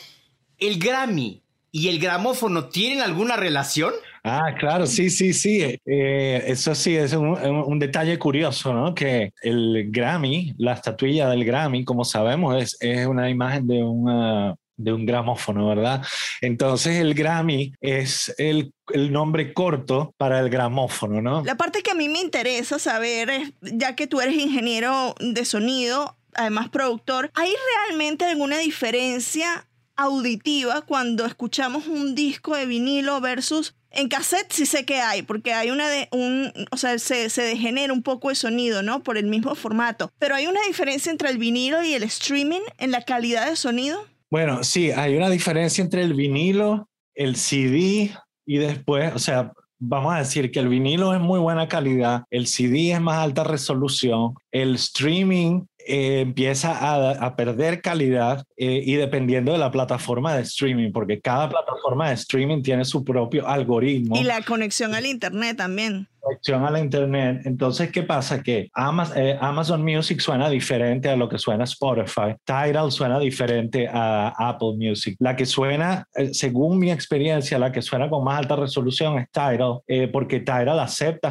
¿el 0.58 0.78
Grammy 0.78 1.42
y 1.72 1.88
el 1.88 2.00
gramófono 2.00 2.68
tienen 2.68 3.00
alguna 3.00 3.36
relación? 3.36 3.94
Ah, 4.22 4.54
claro, 4.58 4.86
sí, 4.86 5.08
sí, 5.10 5.32
sí. 5.32 5.78
Eh, 5.84 6.44
eso 6.46 6.74
sí, 6.74 6.96
es 6.96 7.12
un, 7.14 7.78
detalle 7.78 8.18
curioso, 8.18 8.74
¿no? 8.74 8.94
Que 8.94 9.32
el 9.42 9.90
Grammy, 9.90 10.54
la 10.58 10.74
estatuilla 10.74 11.28
del 11.28 11.44
Grammy, 11.44 11.84
como 11.84 12.04
sabemos, 12.04 12.62
es, 12.62 12.76
es 12.80 13.06
una 13.06 13.30
imagen 13.30 13.66
de 13.66 13.82
una, 13.82 14.54
de 14.76 14.92
un 14.92 15.06
gramófono, 15.06 15.68
¿verdad? 15.68 16.02
Entonces 16.40 16.96
el 16.96 17.14
Grammy 17.14 17.72
es 17.80 18.34
el, 18.38 18.72
el, 18.92 19.12
nombre 19.12 19.52
corto 19.52 20.14
para 20.16 20.40
el 20.40 20.50
gramófono, 20.50 21.22
¿no? 21.22 21.42
La 21.44 21.56
parte 21.56 21.82
que 21.82 21.92
a 21.92 21.94
mí 21.94 22.08
me 22.08 22.20
interesa 22.20 22.78
saber 22.78 23.30
es, 23.30 23.52
ya 23.60 23.94
que 23.94 24.06
tú 24.06 24.20
eres 24.20 24.34
ingeniero 24.34 25.14
de 25.20 25.44
sonido, 25.44 26.16
además 26.34 26.68
productor, 26.68 27.30
¿hay 27.34 27.52
realmente 27.88 28.24
alguna 28.24 28.58
diferencia 28.58 29.66
auditiva 30.00 30.82
cuando 30.82 31.26
escuchamos 31.26 31.86
un 31.86 32.14
disco 32.14 32.56
de 32.56 32.66
vinilo 32.66 33.20
versus 33.20 33.74
en 33.90 34.08
cassette 34.08 34.52
sí 34.52 34.66
sé 34.66 34.84
que 34.84 35.00
hay, 35.00 35.22
porque 35.22 35.52
hay 35.52 35.70
una 35.70 35.88
de 35.88 36.08
un, 36.12 36.52
o 36.70 36.76
sea, 36.76 36.98
se, 36.98 37.28
se, 37.28 37.42
degenera 37.42 37.92
un 37.92 38.02
poco 38.02 38.30
el 38.30 38.36
sonido, 38.36 38.82
¿no? 38.82 39.02
Por 39.02 39.18
el 39.18 39.26
mismo 39.26 39.54
formato. 39.54 40.12
Pero 40.18 40.36
hay 40.36 40.46
una 40.46 40.60
diferencia 40.66 41.10
entre 41.10 41.30
el 41.30 41.38
vinilo 41.38 41.82
y 41.82 41.94
el 41.94 42.04
streaming 42.04 42.60
en 42.78 42.92
la 42.92 43.02
calidad 43.02 43.48
de 43.48 43.56
sonido. 43.56 44.06
Bueno, 44.30 44.62
sí, 44.62 44.92
hay 44.92 45.16
una 45.16 45.28
diferencia 45.28 45.82
entre 45.82 46.02
el 46.02 46.14
vinilo, 46.14 46.88
el 47.14 47.34
CD 47.34 48.12
y 48.46 48.58
después, 48.58 49.12
o 49.14 49.18
sea, 49.18 49.52
vamos 49.80 50.14
a 50.14 50.18
decir 50.18 50.52
que 50.52 50.60
el 50.60 50.68
vinilo 50.68 51.12
es 51.12 51.20
muy 51.20 51.40
buena 51.40 51.66
calidad, 51.66 52.24
el 52.30 52.46
CD 52.46 52.92
es 52.92 53.00
más 53.00 53.18
alta 53.18 53.42
resolución, 53.42 54.34
el 54.52 54.76
streaming 54.76 55.64
eh, 55.90 56.20
empieza 56.20 56.76
a, 56.80 57.36
perder 57.36 57.80
calidad 57.80 58.44
eh, 58.56 58.82
y 58.84 58.94
dependiendo 58.94 59.52
de 59.52 59.58
la 59.58 59.70
plataforma 59.70 60.34
de 60.34 60.42
streaming, 60.42 60.92
porque 60.92 61.20
cada 61.20 61.48
plataforma 61.48 62.08
de 62.08 62.14
streaming 62.14 62.62
tiene 62.62 62.84
su 62.84 63.04
propio 63.04 63.46
algoritmo. 63.48 64.16
Y 64.16 64.24
la 64.24 64.42
conexión 64.42 64.94
al 64.94 65.06
Internet 65.06 65.56
también 65.56 66.08
conexión 66.20 66.64
a 66.64 66.70
la 66.70 66.80
internet. 66.80 67.42
Entonces, 67.44 67.90
¿qué 67.90 68.02
pasa? 68.02 68.42
Que 68.42 68.68
Amazon, 68.74 69.18
eh, 69.18 69.38
Amazon, 69.40 69.82
Music 69.82 70.20
suena 70.20 70.48
diferente 70.48 71.08
a 71.08 71.16
lo 71.16 71.28
que 71.28 71.38
suena 71.38 71.64
Spotify. 71.64 72.34
Tidal 72.44 72.92
suena 72.92 73.18
diferente 73.18 73.88
a 73.88 74.34
Apple 74.36 74.74
Music. 74.76 75.16
La 75.18 75.36
que 75.36 75.46
suena, 75.46 76.06
según 76.32 76.78
mi 76.78 76.90
experiencia, 76.90 77.58
la 77.58 77.72
que 77.72 77.82
suena 77.82 78.08
con 78.08 78.24
más 78.24 78.38
alta 78.38 78.56
resolución 78.56 79.18
es 79.18 79.30
Tidal, 79.30 79.80
porque 80.12 80.40
Tidal 80.40 80.78
acepta 80.78 81.30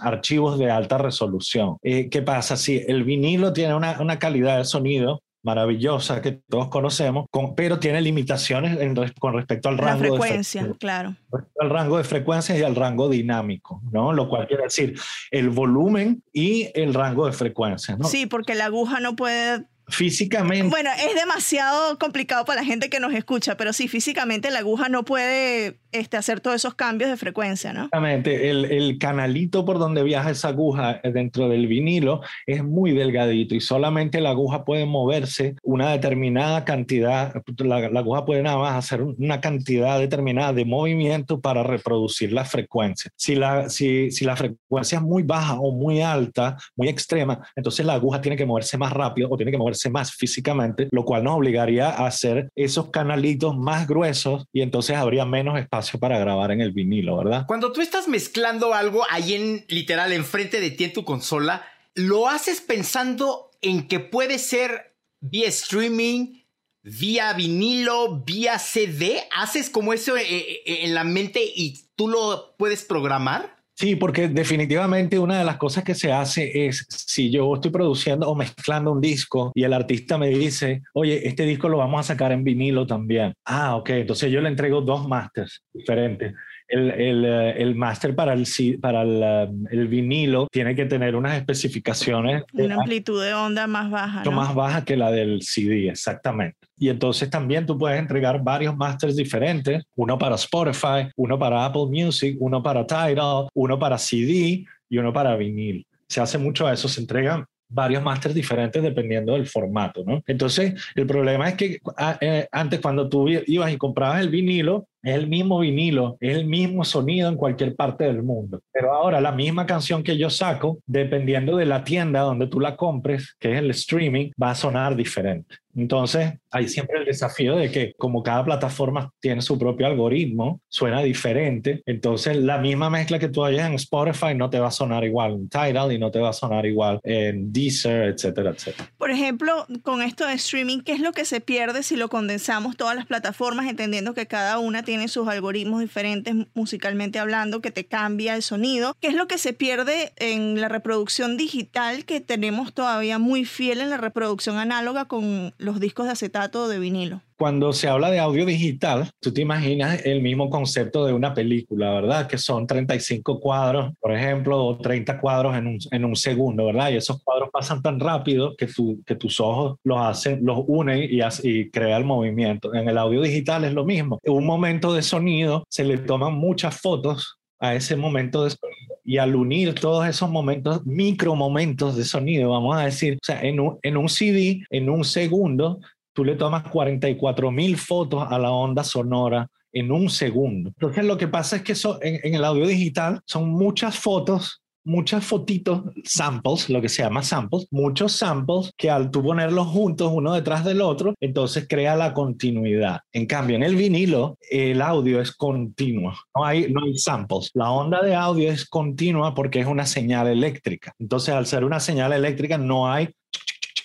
archivos 0.00 0.58
de 0.58 0.70
alta 0.70 0.98
resolución. 0.98 1.76
¿Qué 1.82 2.22
pasa? 2.24 2.56
Si 2.56 2.84
el 2.86 3.04
vinilo 3.04 3.52
tiene 3.52 3.74
una, 3.74 4.00
una 4.00 4.18
calidad 4.18 4.58
de 4.58 4.64
sonido 4.64 5.22
maravillosa 5.48 6.20
que 6.20 6.32
todos 6.32 6.68
conocemos, 6.68 7.24
con, 7.30 7.54
pero 7.54 7.78
tiene 7.78 8.02
limitaciones 8.02 8.78
en, 8.80 8.94
con 9.18 9.32
respecto 9.32 9.70
al 9.70 9.78
rango 9.78 10.02
de 10.02 10.08
frecuencia, 10.08 10.68
claro. 10.78 11.16
Al 11.58 11.70
rango 11.70 11.96
de 11.96 12.04
frecuencias 12.04 12.58
y 12.58 12.62
al 12.62 12.76
rango 12.76 13.08
dinámico, 13.08 13.80
¿no? 13.90 14.12
Lo 14.12 14.28
cual 14.28 14.46
quiere 14.46 14.64
decir 14.64 15.00
el 15.30 15.48
volumen 15.48 16.22
y 16.34 16.68
el 16.74 16.92
rango 16.92 17.24
de 17.24 17.32
frecuencias, 17.32 17.98
¿no? 17.98 18.06
Sí, 18.06 18.26
porque 18.26 18.54
la 18.54 18.66
aguja 18.66 19.00
no 19.00 19.16
puede 19.16 19.64
físicamente. 19.88 20.68
Bueno, 20.68 20.90
es 20.98 21.14
demasiado 21.14 21.98
complicado 21.98 22.44
para 22.44 22.60
la 22.60 22.66
gente 22.66 22.90
que 22.90 23.00
nos 23.00 23.14
escucha, 23.14 23.56
pero 23.56 23.72
sí, 23.72 23.88
físicamente 23.88 24.50
la 24.50 24.58
aguja 24.58 24.90
no 24.90 25.04
puede 25.04 25.80
este, 25.92 26.16
hacer 26.16 26.40
todos 26.40 26.56
esos 26.56 26.74
cambios 26.74 27.10
de 27.10 27.16
frecuencia, 27.16 27.72
¿no? 27.72 27.84
Exactamente. 27.84 28.50
El, 28.50 28.66
el, 28.66 28.98
canalito 28.98 29.64
por 29.64 29.78
donde 29.78 30.02
viaja 30.02 30.30
esa 30.30 30.48
aguja 30.48 31.00
dentro 31.02 31.48
del 31.48 31.66
vinilo 31.66 32.20
es 32.46 32.62
muy 32.62 32.92
delgadito 32.92 33.54
y 33.54 33.60
solamente 33.60 34.20
la 34.20 34.30
aguja 34.30 34.64
puede 34.64 34.84
moverse 34.86 35.54
una 35.62 35.90
determinada 35.90 36.64
cantidad, 36.64 37.32
la, 37.58 37.88
la 37.88 38.00
aguja 38.00 38.24
puede 38.26 38.42
nada 38.42 38.58
más 38.58 38.74
hacer 38.74 39.02
una 39.02 39.40
cantidad 39.40 39.98
determinada 39.98 40.52
de 40.52 40.64
movimiento 40.64 41.40
para 41.40 41.62
reproducir 41.62 42.32
la 42.32 42.44
frecuencia. 42.44 43.10
Si 43.16 43.34
la, 43.34 43.70
si, 43.70 44.10
si 44.10 44.24
la 44.24 44.36
frecuencia 44.36 44.98
es 44.98 45.02
muy 45.02 45.22
baja 45.22 45.58
o 45.58 45.72
muy 45.72 46.02
alta, 46.02 46.56
muy 46.76 46.88
extrema, 46.88 47.40
entonces 47.56 47.86
la 47.86 47.94
aguja 47.94 48.20
tiene 48.20 48.36
que 48.36 48.46
moverse 48.46 48.76
más 48.76 48.92
rápido 48.92 49.28
o 49.30 49.36
tiene 49.36 49.52
que 49.52 49.58
moverse 49.58 49.88
más 49.88 50.12
físicamente, 50.12 50.88
lo 50.90 51.04
cual 51.04 51.24
nos 51.24 51.36
obligaría 51.36 51.88
a 51.88 52.06
hacer 52.06 52.50
esos 52.54 52.90
canalitos 52.90 53.56
más 53.56 53.86
gruesos 53.86 54.46
y 54.52 54.60
entonces 54.60 54.96
habría 54.96 55.24
menos 55.24 55.58
espacio 55.58 55.77
para 55.98 56.18
grabar 56.18 56.50
en 56.50 56.60
el 56.60 56.72
vinilo, 56.72 57.16
¿verdad? 57.16 57.44
Cuando 57.46 57.72
tú 57.72 57.80
estás 57.80 58.08
mezclando 58.08 58.74
algo 58.74 59.04
ahí 59.10 59.34
en 59.34 59.64
literal 59.68 60.12
enfrente 60.12 60.60
de 60.60 60.70
ti 60.70 60.84
en 60.84 60.92
tu 60.92 61.04
consola, 61.04 61.64
¿lo 61.94 62.28
haces 62.28 62.60
pensando 62.60 63.50
en 63.62 63.88
que 63.88 64.00
puede 64.00 64.38
ser 64.38 64.96
vía 65.20 65.48
streaming, 65.48 66.42
vía 66.82 67.32
vinilo, 67.32 68.22
vía 68.24 68.58
CD? 68.58 69.22
¿Haces 69.36 69.70
como 69.70 69.92
eso 69.92 70.16
eh, 70.16 70.26
eh, 70.28 70.62
en 70.84 70.94
la 70.94 71.04
mente 71.04 71.40
y 71.42 71.78
tú 71.96 72.08
lo 72.08 72.54
puedes 72.58 72.84
programar? 72.84 73.57
Sí, 73.78 73.94
porque 73.94 74.26
definitivamente 74.26 75.20
una 75.20 75.38
de 75.38 75.44
las 75.44 75.56
cosas 75.56 75.84
que 75.84 75.94
se 75.94 76.10
hace 76.10 76.66
es 76.66 76.84
si 76.88 77.30
yo 77.30 77.54
estoy 77.54 77.70
produciendo 77.70 78.28
o 78.28 78.34
mezclando 78.34 78.90
un 78.90 79.00
disco 79.00 79.52
y 79.54 79.62
el 79.62 79.72
artista 79.72 80.18
me 80.18 80.30
dice, 80.30 80.82
oye, 80.94 81.28
este 81.28 81.44
disco 81.44 81.68
lo 81.68 81.78
vamos 81.78 82.00
a 82.00 82.02
sacar 82.02 82.32
en 82.32 82.42
vinilo 82.42 82.88
también. 82.88 83.34
Ah, 83.44 83.76
ok, 83.76 83.90
entonces 83.90 84.32
yo 84.32 84.40
le 84.40 84.48
entrego 84.48 84.80
dos 84.80 85.06
masters 85.06 85.62
diferentes 85.72 86.34
el, 86.68 86.90
el, 86.90 87.24
eh, 87.24 87.62
el 87.62 87.74
máster 87.74 88.14
para, 88.14 88.34
el, 88.34 88.46
para 88.80 89.02
el, 89.02 89.50
um, 89.50 89.66
el, 89.70 89.88
vinilo 89.88 90.46
tiene 90.50 90.74
que 90.74 90.84
tener 90.84 91.16
unas 91.16 91.36
especificaciones. 91.36 92.44
Una 92.52 92.76
amplitud 92.76 93.22
de 93.22 93.34
onda 93.34 93.66
más 93.66 93.90
baja. 93.90 94.22
¿no? 94.24 94.32
Más 94.32 94.54
baja 94.54 94.84
que 94.84 94.96
la 94.96 95.10
del 95.10 95.42
CD, 95.42 95.88
exactamente. 95.88 96.58
Y 96.78 96.90
entonces 96.90 97.30
también 97.30 97.66
tú 97.66 97.76
puedes 97.76 97.98
entregar 97.98 98.42
varios 98.42 98.76
masters 98.76 99.16
diferentes, 99.16 99.84
uno 99.96 100.18
para 100.18 100.36
Spotify, 100.36 101.10
uno 101.16 101.38
para 101.38 101.64
Apple 101.64 101.86
Music, 101.90 102.36
uno 102.38 102.62
para 102.62 102.86
Tidal, 102.86 103.48
uno 103.54 103.78
para 103.78 103.98
CD 103.98 104.64
y 104.88 104.98
uno 104.98 105.12
para 105.12 105.36
vinil. 105.36 105.86
Se 106.06 106.20
hace 106.20 106.38
mucho 106.38 106.70
eso, 106.70 106.88
se 106.88 107.00
entregan 107.00 107.44
varios 107.68 108.02
másteres 108.02 108.34
diferentes 108.34 108.82
dependiendo 108.82 109.34
del 109.34 109.46
formato, 109.46 110.02
¿no? 110.04 110.22
Entonces, 110.26 110.74
el 110.94 111.06
problema 111.06 111.50
es 111.50 111.54
que 111.54 111.78
ah, 111.96 112.16
eh, 112.20 112.48
antes 112.50 112.80
cuando 112.80 113.08
tú 113.08 113.28
ibas 113.28 113.72
y 113.72 113.76
comprabas 113.76 114.20
el 114.20 114.30
vinilo, 114.30 114.88
es 115.02 115.14
el 115.14 115.28
mismo 115.28 115.60
vinilo, 115.60 116.16
es 116.20 116.36
el 116.36 116.46
mismo 116.46 116.84
sonido 116.84 117.28
en 117.28 117.36
cualquier 117.36 117.74
parte 117.76 118.04
del 118.04 118.22
mundo. 118.22 118.60
Pero 118.72 118.92
ahora 118.92 119.20
la 119.20 119.32
misma 119.32 119.66
canción 119.66 120.02
que 120.02 120.16
yo 120.16 120.30
saco, 120.30 120.78
dependiendo 120.86 121.56
de 121.56 121.66
la 121.66 121.84
tienda 121.84 122.20
donde 122.20 122.46
tú 122.46 122.60
la 122.60 122.76
compres, 122.76 123.36
que 123.38 123.52
es 123.52 123.58
el 123.58 123.70
streaming, 123.70 124.30
va 124.40 124.50
a 124.50 124.54
sonar 124.54 124.96
diferente. 124.96 125.56
Entonces, 125.78 126.32
hay 126.50 126.66
siempre 126.66 126.98
el 126.98 127.04
desafío 127.04 127.54
de 127.54 127.70
que 127.70 127.94
como 127.96 128.22
cada 128.22 128.44
plataforma 128.44 129.12
tiene 129.20 129.42
su 129.42 129.56
propio 129.58 129.86
algoritmo, 129.86 130.60
suena 130.68 131.02
diferente. 131.02 131.82
Entonces, 131.86 132.36
la 132.36 132.58
misma 132.58 132.90
mezcla 132.90 133.20
que 133.20 133.28
tú 133.28 133.44
hayas 133.44 133.68
en 133.68 133.74
Spotify 133.74 134.34
no 134.34 134.50
te 134.50 134.58
va 134.58 134.68
a 134.68 134.72
sonar 134.72 135.04
igual 135.04 135.34
en 135.34 135.48
Tidal 135.48 135.92
y 135.92 135.98
no 135.98 136.10
te 136.10 136.18
va 136.18 136.30
a 136.30 136.32
sonar 136.32 136.66
igual 136.66 136.98
en 137.04 137.52
Deezer, 137.52 138.08
etcétera, 138.08 138.50
etcétera. 138.50 138.90
Por 138.98 139.10
ejemplo, 139.10 139.66
con 139.82 140.02
esto 140.02 140.26
de 140.26 140.34
streaming, 140.34 140.80
¿qué 140.80 140.92
es 140.92 141.00
lo 141.00 141.12
que 141.12 141.24
se 141.24 141.40
pierde 141.40 141.84
si 141.84 141.96
lo 141.96 142.08
condensamos 142.08 142.76
todas 142.76 142.96
las 142.96 143.06
plataformas, 143.06 143.68
entendiendo 143.68 144.14
que 144.14 144.26
cada 144.26 144.58
una 144.58 144.82
tiene 144.88 145.08
sus 145.08 145.28
algoritmos 145.28 145.82
diferentes 145.82 146.34
musicalmente 146.54 147.18
hablando, 147.18 147.60
que 147.60 147.70
te 147.70 147.84
cambia 147.84 148.34
el 148.34 148.42
sonido? 148.42 148.96
¿Qué 148.98 149.08
es 149.08 149.14
lo 149.14 149.28
que 149.28 149.36
se 149.36 149.52
pierde 149.52 150.14
en 150.16 150.62
la 150.62 150.70
reproducción 150.70 151.36
digital 151.36 152.06
que 152.06 152.22
tenemos 152.22 152.72
todavía 152.72 153.18
muy 153.18 153.44
fiel 153.44 153.82
en 153.82 153.90
la 153.90 153.98
reproducción 153.98 154.56
análoga 154.56 155.04
con 155.04 155.52
los 155.58 155.78
discos 155.78 156.06
de 156.06 156.12
acetato 156.12 156.62
o 156.62 156.68
de 156.68 156.78
vinilo. 156.78 157.20
Cuando 157.38 157.72
se 157.72 157.86
habla 157.86 158.10
de 158.10 158.18
audio 158.18 158.44
digital, 158.44 159.10
tú 159.20 159.32
te 159.32 159.42
imaginas 159.42 160.04
el 160.04 160.20
mismo 160.20 160.50
concepto 160.50 161.06
de 161.06 161.12
una 161.12 161.34
película, 161.34 161.92
¿verdad? 161.92 162.26
Que 162.26 162.36
son 162.36 162.66
35 162.66 163.38
cuadros, 163.38 163.92
por 164.00 164.12
ejemplo, 164.12 164.64
o 164.64 164.76
30 164.78 165.20
cuadros 165.20 165.56
en 165.56 165.68
un, 165.68 165.78
en 165.92 166.04
un 166.04 166.16
segundo, 166.16 166.66
¿verdad? 166.66 166.90
Y 166.90 166.96
esos 166.96 167.22
cuadros 167.22 167.50
pasan 167.52 167.80
tan 167.80 168.00
rápido 168.00 168.56
que, 168.56 168.66
tu, 168.66 169.00
que 169.06 169.14
tus 169.14 169.38
ojos 169.38 169.76
los 169.84 170.00
hacen, 170.00 170.40
los 170.44 170.64
unen 170.66 171.08
y, 171.08 171.20
y 171.44 171.70
crea 171.70 171.96
el 171.96 172.04
movimiento. 172.04 172.74
En 172.74 172.88
el 172.88 172.98
audio 172.98 173.22
digital 173.22 173.62
es 173.62 173.72
lo 173.72 173.84
mismo. 173.84 174.18
En 174.24 174.32
un 174.32 174.44
momento 174.44 174.92
de 174.92 175.02
sonido 175.02 175.64
se 175.68 175.84
le 175.84 175.98
toman 175.98 176.34
muchas 176.34 176.80
fotos 176.80 177.38
a 177.60 177.76
ese 177.76 177.94
momento 177.94 178.42
de 178.42 178.50
sonido. 178.50 178.96
Y 179.04 179.18
al 179.18 179.36
unir 179.36 179.74
todos 179.74 180.06
esos 180.06 180.28
momentos, 180.28 180.84
micro 180.84 181.34
momentos 181.34 181.96
de 181.96 182.04
sonido, 182.04 182.50
vamos 182.50 182.76
a 182.76 182.84
decir, 182.84 183.14
o 183.14 183.24
sea, 183.24 183.40
en 183.42 183.60
un, 183.60 183.78
en 183.82 183.96
un 183.96 184.08
CD, 184.08 184.64
en 184.70 184.90
un 184.90 185.04
segundo, 185.04 185.78
tú 186.18 186.24
le 186.24 186.34
tomas 186.34 186.64
44 186.64 187.52
mil 187.52 187.76
fotos 187.76 188.26
a 188.28 188.40
la 188.40 188.50
onda 188.50 188.82
sonora 188.82 189.48
en 189.72 189.92
un 189.92 190.10
segundo. 190.10 190.70
Entonces 190.70 191.04
lo 191.04 191.16
que 191.16 191.28
pasa 191.28 191.54
es 191.54 191.62
que 191.62 191.72
eso, 191.72 192.00
en, 192.02 192.18
en 192.24 192.34
el 192.34 192.44
audio 192.44 192.66
digital 192.66 193.20
son 193.24 193.50
muchas 193.50 193.96
fotos 193.96 194.60
muchas 194.84 195.24
fotitos, 195.24 195.82
samples, 196.02 196.70
lo 196.70 196.80
que 196.80 196.88
se 196.88 197.02
llama 197.02 197.22
samples, 197.22 197.66
muchos 197.70 198.12
samples 198.12 198.72
que 198.76 198.88
al 198.88 199.10
tú 199.10 199.22
ponerlos 199.22 199.66
juntos 199.66 200.10
uno 200.10 200.32
detrás 200.32 200.64
del 200.64 200.80
otro, 200.80 201.14
entonces 201.20 201.66
crea 201.68 201.94
la 201.94 202.14
continuidad. 202.14 203.00
En 203.12 203.26
cambio, 203.26 203.56
en 203.56 203.64
el 203.64 203.76
vinilo, 203.76 204.38
el 204.50 204.80
audio 204.80 205.20
es 205.20 205.36
continuo, 205.36 206.14
no 206.34 206.44
hay, 206.44 206.72
no 206.72 206.84
hay 206.84 206.96
samples. 206.96 207.50
La 207.52 207.70
onda 207.70 208.00
de 208.00 208.14
audio 208.14 208.50
es 208.50 208.66
continua 208.66 209.34
porque 209.34 209.60
es 209.60 209.66
una 209.66 209.84
señal 209.84 210.26
eléctrica. 210.26 210.94
Entonces, 210.98 211.34
al 211.34 211.44
ser 211.44 211.64
una 211.64 211.80
señal 211.80 212.14
eléctrica, 212.14 212.56
no 212.56 212.90
hay 212.90 213.10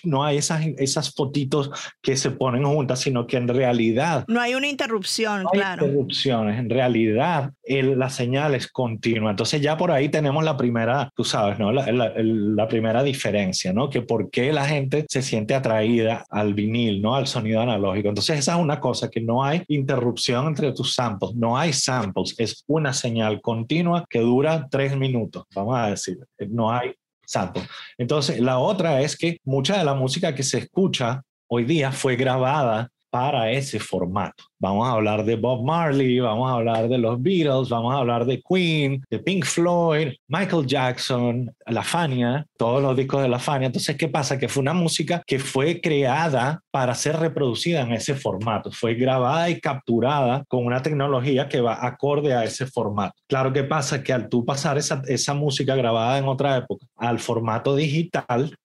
no 0.04 0.24
hay 0.24 0.38
esas, 0.38 0.66
esas 0.78 1.13
fotitos 1.13 1.70
que 2.02 2.16
se 2.16 2.32
ponen 2.32 2.63
juntas, 2.63 3.00
sino 3.00 3.26
que 3.28 3.38
en 3.38 3.48
realidad... 3.48 4.26
No 4.28 4.39
hay 4.39 4.56
una 4.56 4.68
interrupción, 4.68 5.44
no 5.44 5.50
hay 5.54 5.60
claro. 5.60 5.86
interrupciones, 5.86 6.60
en 6.60 6.70
realidad 6.70 7.52
el, 7.63 7.98
la 7.98 8.10
señal 8.10 8.56
es 8.56 8.68
continua. 8.68 9.32
Entonces 9.32 9.62
ya 9.62 9.78
por 9.78 9.92
ahí 9.92 10.10
tenemos 10.10 10.44
la 10.44 10.58
primera, 10.58 11.10
tú 11.16 11.24
sabes, 11.24 11.60
¿no? 11.60 11.72
La, 11.72 11.92
la, 11.92 12.13
la, 12.16 12.68
primera 12.68 13.04
diferencia, 13.04 13.74
¿no? 13.74 13.89
Que 13.89 14.02
por 14.02 14.30
qué 14.30 14.52
la 14.52 14.66
gente 14.66 15.06
se 15.08 15.22
siente 15.22 15.56
atraída 15.56 16.26
al 16.30 16.54
vinil, 16.54 17.02
¿no? 17.02 17.16
Al 17.16 17.28
sonido 17.28 17.62
analógico. 17.62 18.10
Entonces 18.10 18.39
esa 18.39 18.56
es 18.56 18.62
una 18.62 18.80
cosa, 18.80 19.10
que 19.10 19.22
no 19.22 19.44
hay 19.44 19.63
interrupción 19.68 20.48
entre 20.48 20.74
tus 20.74 20.94
samples, 20.96 21.36
no 21.36 21.58
hay 21.58 21.74
samples, 21.74 22.36
es 22.38 22.63
una 22.68 22.94
señal 22.94 23.42
continua 23.42 24.06
que 24.10 24.20
dura 24.20 24.68
tres 24.70 24.98
minutos, 24.98 25.46
vamos 25.56 25.78
a 25.78 25.88
decir. 25.88 26.18
No 26.50 26.72
hay 26.72 26.94
Exacto. 27.24 27.62
Entonces, 27.98 28.40
la 28.40 28.60
otra 28.60 29.02
es 29.02 29.18
que 29.18 29.40
mucha 29.46 29.78
de 29.78 29.86
la 29.86 29.94
música 29.94 30.36
que 30.36 30.44
se 30.44 30.60
escucha 30.60 31.24
hoy 31.48 31.64
día 31.64 31.92
fue 31.92 32.16
grabada 32.16 32.90
para 33.13 33.52
ese 33.52 33.80
formato. 33.80 34.45
Vamos 34.58 34.88
a 34.88 34.93
hablar 34.93 35.23
de 35.23 35.36
Bob 35.36 35.63
Marley, 35.63 36.19
vamos 36.19 36.49
a 36.49 36.56
hablar 36.56 36.89
de 36.89 36.97
los 36.97 37.21
Beatles, 37.21 37.69
vamos 37.69 37.93
a 37.93 37.99
hablar 37.99 38.26
de 38.26 38.41
Queen, 38.41 39.04
de 39.08 39.19
Pink 39.19 39.45
Floyd, 39.45 40.13
Michael 40.28 40.65
Jackson, 40.65 41.54
La 41.67 41.84
Fania, 41.84 42.47
todos 42.58 42.82
los 42.82 42.97
discos 42.97 43.21
de 43.21 43.30
La 43.30 43.38
Fania. 43.38 43.67
Entonces, 43.67 43.95
¿qué 43.97 44.08
pasa? 44.08 44.39
Que 44.39 44.47
fue 44.47 44.62
una 44.62 44.73
música 44.73 45.21
que 45.28 45.38
fue 45.38 45.80
creada 45.80 46.62
para 46.71 46.95
ser 46.95 47.17
reproducida 47.17 47.82
en 47.82 47.91
ese 47.91 48.15
formato. 48.15 48.71
Fue 48.71 48.95
grabada 48.95 49.47
y 49.47 49.60
capturada 49.60 50.43
con 50.47 50.65
una 50.65 50.82
tecnología 50.82 51.47
que 51.47 51.62
va 51.62 51.86
acorde 51.86 52.34
a 52.34 52.43
ese 52.43 52.65
formato. 52.65 53.13
Claro 53.28 53.54
que 53.54 53.63
pasa 53.63 54.02
que 54.02 54.12
al 54.12 54.28
tú 54.28 54.43
pasar 54.43 54.80
esa, 54.80 55.04
esa 55.08 55.36
música 55.36 55.76
grabada 55.76 56.17
en 56.17 56.26
otra 56.26 56.58
época 56.58 56.88
al 56.97 57.19
formato 57.19 57.76
digital, 57.76 58.56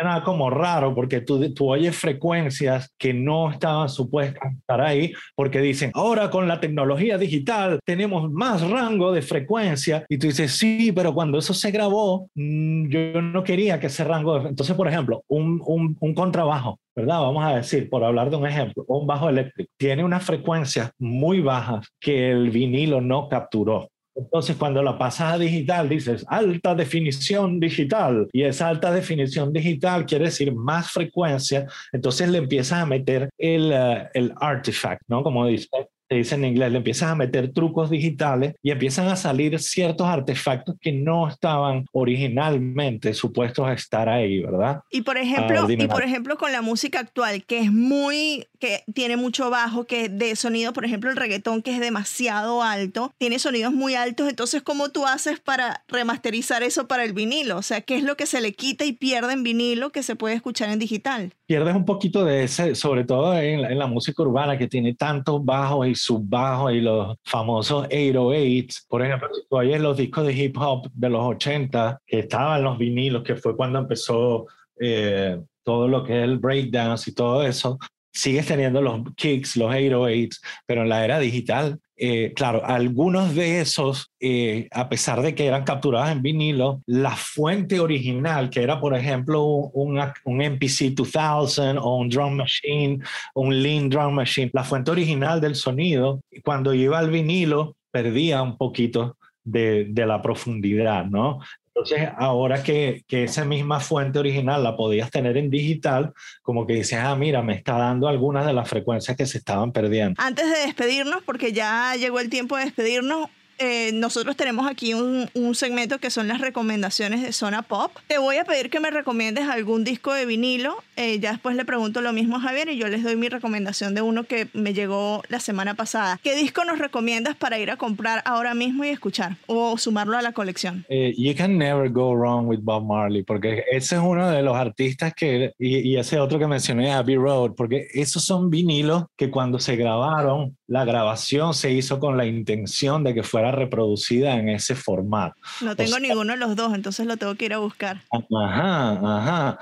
suena 0.00 0.22
como 0.24 0.50
raro 0.50 0.94
porque 0.94 1.20
tú, 1.20 1.52
tú 1.52 1.70
oyes 1.70 1.96
frecuencias 1.96 2.92
que 2.98 3.12
no 3.12 3.50
estaban 3.50 3.88
supuestas 3.88 4.54
estar 4.58 4.80
ahí 4.80 5.12
porque 5.34 5.60
dicen, 5.60 5.90
ahora 5.94 6.30
con 6.30 6.48
la 6.48 6.60
tecnología 6.60 7.18
digital 7.18 7.80
tenemos 7.84 8.30
más 8.30 8.68
rango 8.68 9.12
de 9.12 9.22
frecuencia 9.22 10.04
y 10.08 10.18
tú 10.18 10.28
dices, 10.28 10.52
sí, 10.52 10.92
pero 10.92 11.12
cuando 11.12 11.38
eso 11.38 11.52
se 11.52 11.70
grabó, 11.70 12.28
mm, 12.34 12.88
yo 12.88 13.20
no 13.20 13.44
quería 13.44 13.78
que 13.78 13.88
ese 13.88 14.04
rango 14.04 14.38
de... 14.38 14.48
Entonces, 14.48 14.74
por 14.74 14.88
ejemplo, 14.88 15.22
un, 15.28 15.60
un, 15.66 15.96
un 16.00 16.14
contrabajo, 16.14 16.78
¿verdad? 16.96 17.20
Vamos 17.20 17.44
a 17.44 17.56
decir, 17.56 17.90
por 17.90 18.02
hablar 18.02 18.30
de 18.30 18.36
un 18.36 18.46
ejemplo, 18.46 18.84
un 18.88 19.06
bajo 19.06 19.28
eléctrico, 19.28 19.70
tiene 19.76 20.04
unas 20.04 20.24
frecuencias 20.24 20.92
muy 20.98 21.40
bajas 21.40 21.88
que 22.00 22.30
el 22.30 22.50
vinilo 22.50 23.00
no 23.00 23.28
capturó. 23.28 23.88
Entonces, 24.14 24.56
cuando 24.56 24.82
la 24.82 24.98
pasas 24.98 25.34
a 25.34 25.38
digital, 25.38 25.88
dices 25.88 26.24
alta 26.28 26.74
definición 26.74 27.60
digital. 27.60 28.28
Y 28.32 28.42
esa 28.42 28.68
alta 28.68 28.92
definición 28.92 29.52
digital 29.52 30.04
quiere 30.04 30.26
decir 30.26 30.54
más 30.54 30.90
frecuencia. 30.90 31.66
Entonces 31.92 32.28
le 32.28 32.38
empiezas 32.38 32.80
a 32.80 32.86
meter 32.86 33.30
el, 33.38 33.72
uh, 33.72 34.08
el 34.14 34.32
artifact, 34.36 35.02
¿no? 35.08 35.22
Como 35.22 35.46
dice, 35.46 35.68
te 36.10 36.16
dice 36.16 36.34
en 36.34 36.44
inglés, 36.44 36.72
le 36.72 36.78
empiezas 36.78 37.10
a 37.10 37.14
meter 37.14 37.52
trucos 37.52 37.88
digitales 37.88 38.56
y 38.64 38.72
empiezan 38.72 39.06
a 39.06 39.14
salir 39.14 39.60
ciertos 39.60 40.08
artefactos 40.08 40.74
que 40.80 40.90
no 40.90 41.28
estaban 41.28 41.86
originalmente 41.92 43.14
supuestos 43.14 43.64
a 43.68 43.74
estar 43.74 44.08
ahí, 44.08 44.40
¿verdad? 44.40 44.80
Y 44.90 45.02
por 45.02 45.18
ejemplo, 45.18 45.66
uh, 45.66 45.70
y 45.70 45.86
por 45.86 46.02
ejemplo 46.02 46.36
con 46.36 46.50
la 46.50 46.62
música 46.62 46.98
actual, 46.98 47.44
que 47.44 47.60
es 47.60 47.70
muy, 47.70 48.48
que 48.58 48.82
tiene 48.92 49.16
mucho 49.16 49.50
bajo, 49.50 49.84
que 49.84 50.08
de 50.08 50.34
sonido, 50.34 50.72
por 50.72 50.84
ejemplo, 50.84 51.10
el 51.10 51.16
reggaetón 51.16 51.62
que 51.62 51.74
es 51.74 51.78
demasiado 51.78 52.64
alto, 52.64 53.14
tiene 53.16 53.38
sonidos 53.38 53.72
muy 53.72 53.94
altos, 53.94 54.28
entonces 54.28 54.62
¿cómo 54.62 54.88
tú 54.88 55.06
haces 55.06 55.38
para 55.38 55.84
remasterizar 55.86 56.64
eso 56.64 56.88
para 56.88 57.04
el 57.04 57.12
vinilo? 57.12 57.56
O 57.56 57.62
sea, 57.62 57.82
¿qué 57.82 57.94
es 57.94 58.02
lo 58.02 58.16
que 58.16 58.26
se 58.26 58.40
le 58.40 58.52
quita 58.52 58.84
y 58.84 58.92
pierde 58.94 59.32
en 59.32 59.44
vinilo 59.44 59.90
que 59.90 60.02
se 60.02 60.16
puede 60.16 60.34
escuchar 60.34 60.70
en 60.70 60.80
digital? 60.80 61.34
Pierdes 61.50 61.74
un 61.74 61.84
poquito 61.84 62.24
de 62.24 62.44
ese, 62.44 62.76
sobre 62.76 63.02
todo 63.02 63.36
en 63.36 63.76
la, 63.76 63.88
música 63.88 64.22
urbana 64.22 64.56
que 64.56 64.68
tiene 64.68 64.94
tantos 64.94 65.44
bajos 65.44 65.88
y 65.88 65.96
subbajos 65.96 66.72
y 66.72 66.80
los 66.80 67.16
famosos 67.24 67.88
808s. 67.88 68.86
Por 68.88 69.04
ejemplo, 69.04 69.28
tú 69.32 69.56
oyes 69.56 69.80
los 69.80 69.96
discos 69.96 70.28
de 70.28 70.32
hip 70.32 70.56
hop 70.56 70.88
de 70.94 71.10
los 71.10 71.24
80 71.24 72.02
que 72.06 72.20
estaban 72.20 72.62
los 72.62 72.78
vinilos, 72.78 73.24
que 73.24 73.34
fue 73.34 73.56
cuando 73.56 73.80
empezó 73.80 74.46
eh, 74.78 75.40
todo 75.64 75.88
lo 75.88 76.04
que 76.04 76.18
es 76.18 76.22
el 76.22 76.38
breakdance 76.38 77.10
y 77.10 77.14
todo 77.14 77.42
eso, 77.42 77.80
sigues 78.12 78.46
teniendo 78.46 78.82
los 78.82 79.02
kicks, 79.16 79.56
los 79.56 79.72
808s, 79.72 80.40
pero 80.66 80.82
en 80.82 80.88
la 80.88 81.04
era 81.04 81.18
digital, 81.18 81.78
eh, 82.02 82.32
claro, 82.34 82.64
algunos 82.64 83.34
de 83.34 83.60
esos, 83.60 84.10
eh, 84.20 84.68
a 84.70 84.88
pesar 84.88 85.20
de 85.20 85.34
que 85.34 85.46
eran 85.46 85.64
capturados 85.64 86.10
en 86.10 86.22
vinilo, 86.22 86.82
la 86.86 87.14
fuente 87.14 87.78
original, 87.78 88.48
que 88.48 88.62
era 88.62 88.80
por 88.80 88.96
ejemplo 88.96 89.44
un, 89.44 90.00
un 90.24 90.42
MPC 90.42 90.94
2000 90.94 91.76
o 91.78 91.96
un 91.96 92.08
drum 92.08 92.36
machine, 92.36 93.00
un 93.34 93.62
lean 93.62 93.90
drum 93.90 94.14
machine, 94.14 94.50
la 94.54 94.64
fuente 94.64 94.90
original 94.90 95.42
del 95.42 95.54
sonido, 95.54 96.22
cuando 96.42 96.72
iba 96.72 96.98
al 96.98 97.10
vinilo, 97.10 97.76
perdía 97.90 98.40
un 98.40 98.56
poquito 98.56 99.18
de, 99.44 99.84
de, 99.90 100.06
la 100.06 100.22
profundidad, 100.22 101.04
¿no? 101.04 101.40
Entonces, 101.74 102.08
ahora 102.18 102.62
que, 102.62 103.04
que, 103.06 103.24
esa 103.24 103.44
misma 103.44 103.78
fuente 103.78 104.18
original 104.18 104.62
la 104.64 104.76
podías 104.76 105.10
tener 105.10 105.36
en 105.36 105.50
digital, 105.50 106.12
como 106.42 106.66
que 106.66 106.74
dices, 106.74 106.98
ah, 107.00 107.14
mira, 107.14 107.42
me 107.42 107.54
está 107.54 107.78
dando 107.78 108.08
algunas 108.08 108.44
de 108.44 108.52
las 108.52 108.68
frecuencias 108.68 109.16
que 109.16 109.24
se 109.24 109.38
estaban 109.38 109.70
perdiendo. 109.70 110.20
Antes 110.20 110.50
de 110.50 110.58
despedirnos, 110.66 111.22
porque 111.24 111.52
ya 111.52 111.94
llegó 111.94 112.18
el 112.18 112.28
tiempo 112.28 112.56
de 112.56 112.64
despedirnos, 112.64 113.28
eh, 113.58 113.92
nosotros 113.92 114.36
tenemos 114.36 114.66
aquí 114.66 114.94
un, 114.94 115.30
un, 115.34 115.54
segmento 115.54 115.98
que 115.98 116.08
son 116.08 116.26
las 116.26 116.40
recomendaciones 116.40 117.20
de 117.20 117.30
Zona 117.32 117.60
Pop. 117.60 117.92
Te 118.06 118.16
voy 118.16 118.38
a 118.38 118.44
pedir 118.44 118.70
que 118.70 118.80
me 118.80 118.90
recomiendes 118.90 119.48
algún 119.48 119.84
disco 119.84 120.14
de 120.14 120.24
vinilo. 120.24 120.82
Eh, 121.00 121.18
ya 121.18 121.30
después 121.30 121.56
le 121.56 121.64
pregunto 121.64 122.02
lo 122.02 122.12
mismo 122.12 122.36
a 122.36 122.40
Javier 122.40 122.68
y 122.68 122.76
yo 122.76 122.86
les 122.86 123.02
doy 123.02 123.16
mi 123.16 123.30
recomendación 123.30 123.94
de 123.94 124.02
uno 124.02 124.24
que 124.24 124.48
me 124.52 124.74
llegó 124.74 125.22
la 125.30 125.40
semana 125.40 125.72
pasada. 125.72 126.20
¿Qué 126.22 126.36
disco 126.36 126.62
nos 126.66 126.78
recomiendas 126.78 127.36
para 127.36 127.58
ir 127.58 127.70
a 127.70 127.78
comprar 127.78 128.22
ahora 128.26 128.52
mismo 128.52 128.84
y 128.84 128.88
escuchar 128.88 129.38
o 129.46 129.78
sumarlo 129.78 130.18
a 130.18 130.20
la 130.20 130.32
colección? 130.32 130.84
Eh, 130.90 131.14
you 131.16 131.34
can 131.34 131.56
never 131.56 131.88
go 131.88 132.14
wrong 132.14 132.46
with 132.46 132.58
Bob 132.60 132.84
Marley 132.84 133.22
porque 133.22 133.64
ese 133.72 133.94
es 133.94 134.02
uno 134.02 134.28
de 134.28 134.42
los 134.42 134.54
artistas 134.54 135.14
que, 135.14 135.54
y, 135.58 135.78
y 135.78 135.96
ese 135.96 136.20
otro 136.20 136.38
que 136.38 136.46
mencioné, 136.46 136.92
Abbey 136.92 137.16
Road, 137.16 137.52
porque 137.56 137.88
esos 137.94 138.22
son 138.22 138.50
vinilos 138.50 139.04
que 139.16 139.30
cuando 139.30 139.58
se 139.58 139.76
grabaron, 139.76 140.54
la 140.66 140.84
grabación 140.84 141.54
se 141.54 141.72
hizo 141.72 141.98
con 141.98 142.18
la 142.18 142.26
intención 142.26 143.04
de 143.04 143.14
que 143.14 143.22
fuera 143.22 143.52
reproducida 143.52 144.34
en 144.36 144.50
ese 144.50 144.74
formato. 144.74 145.34
No 145.62 145.74
tengo 145.74 145.92
o 145.92 145.98
sea, 145.98 146.00
ninguno 146.00 146.34
de 146.34 146.38
los 146.38 146.56
dos, 146.56 146.74
entonces 146.74 147.06
lo 147.06 147.16
tengo 147.16 147.36
que 147.36 147.46
ir 147.46 147.54
a 147.54 147.58
buscar. 147.58 148.02
Ajá, 148.12 148.90
ajá. 148.92 149.58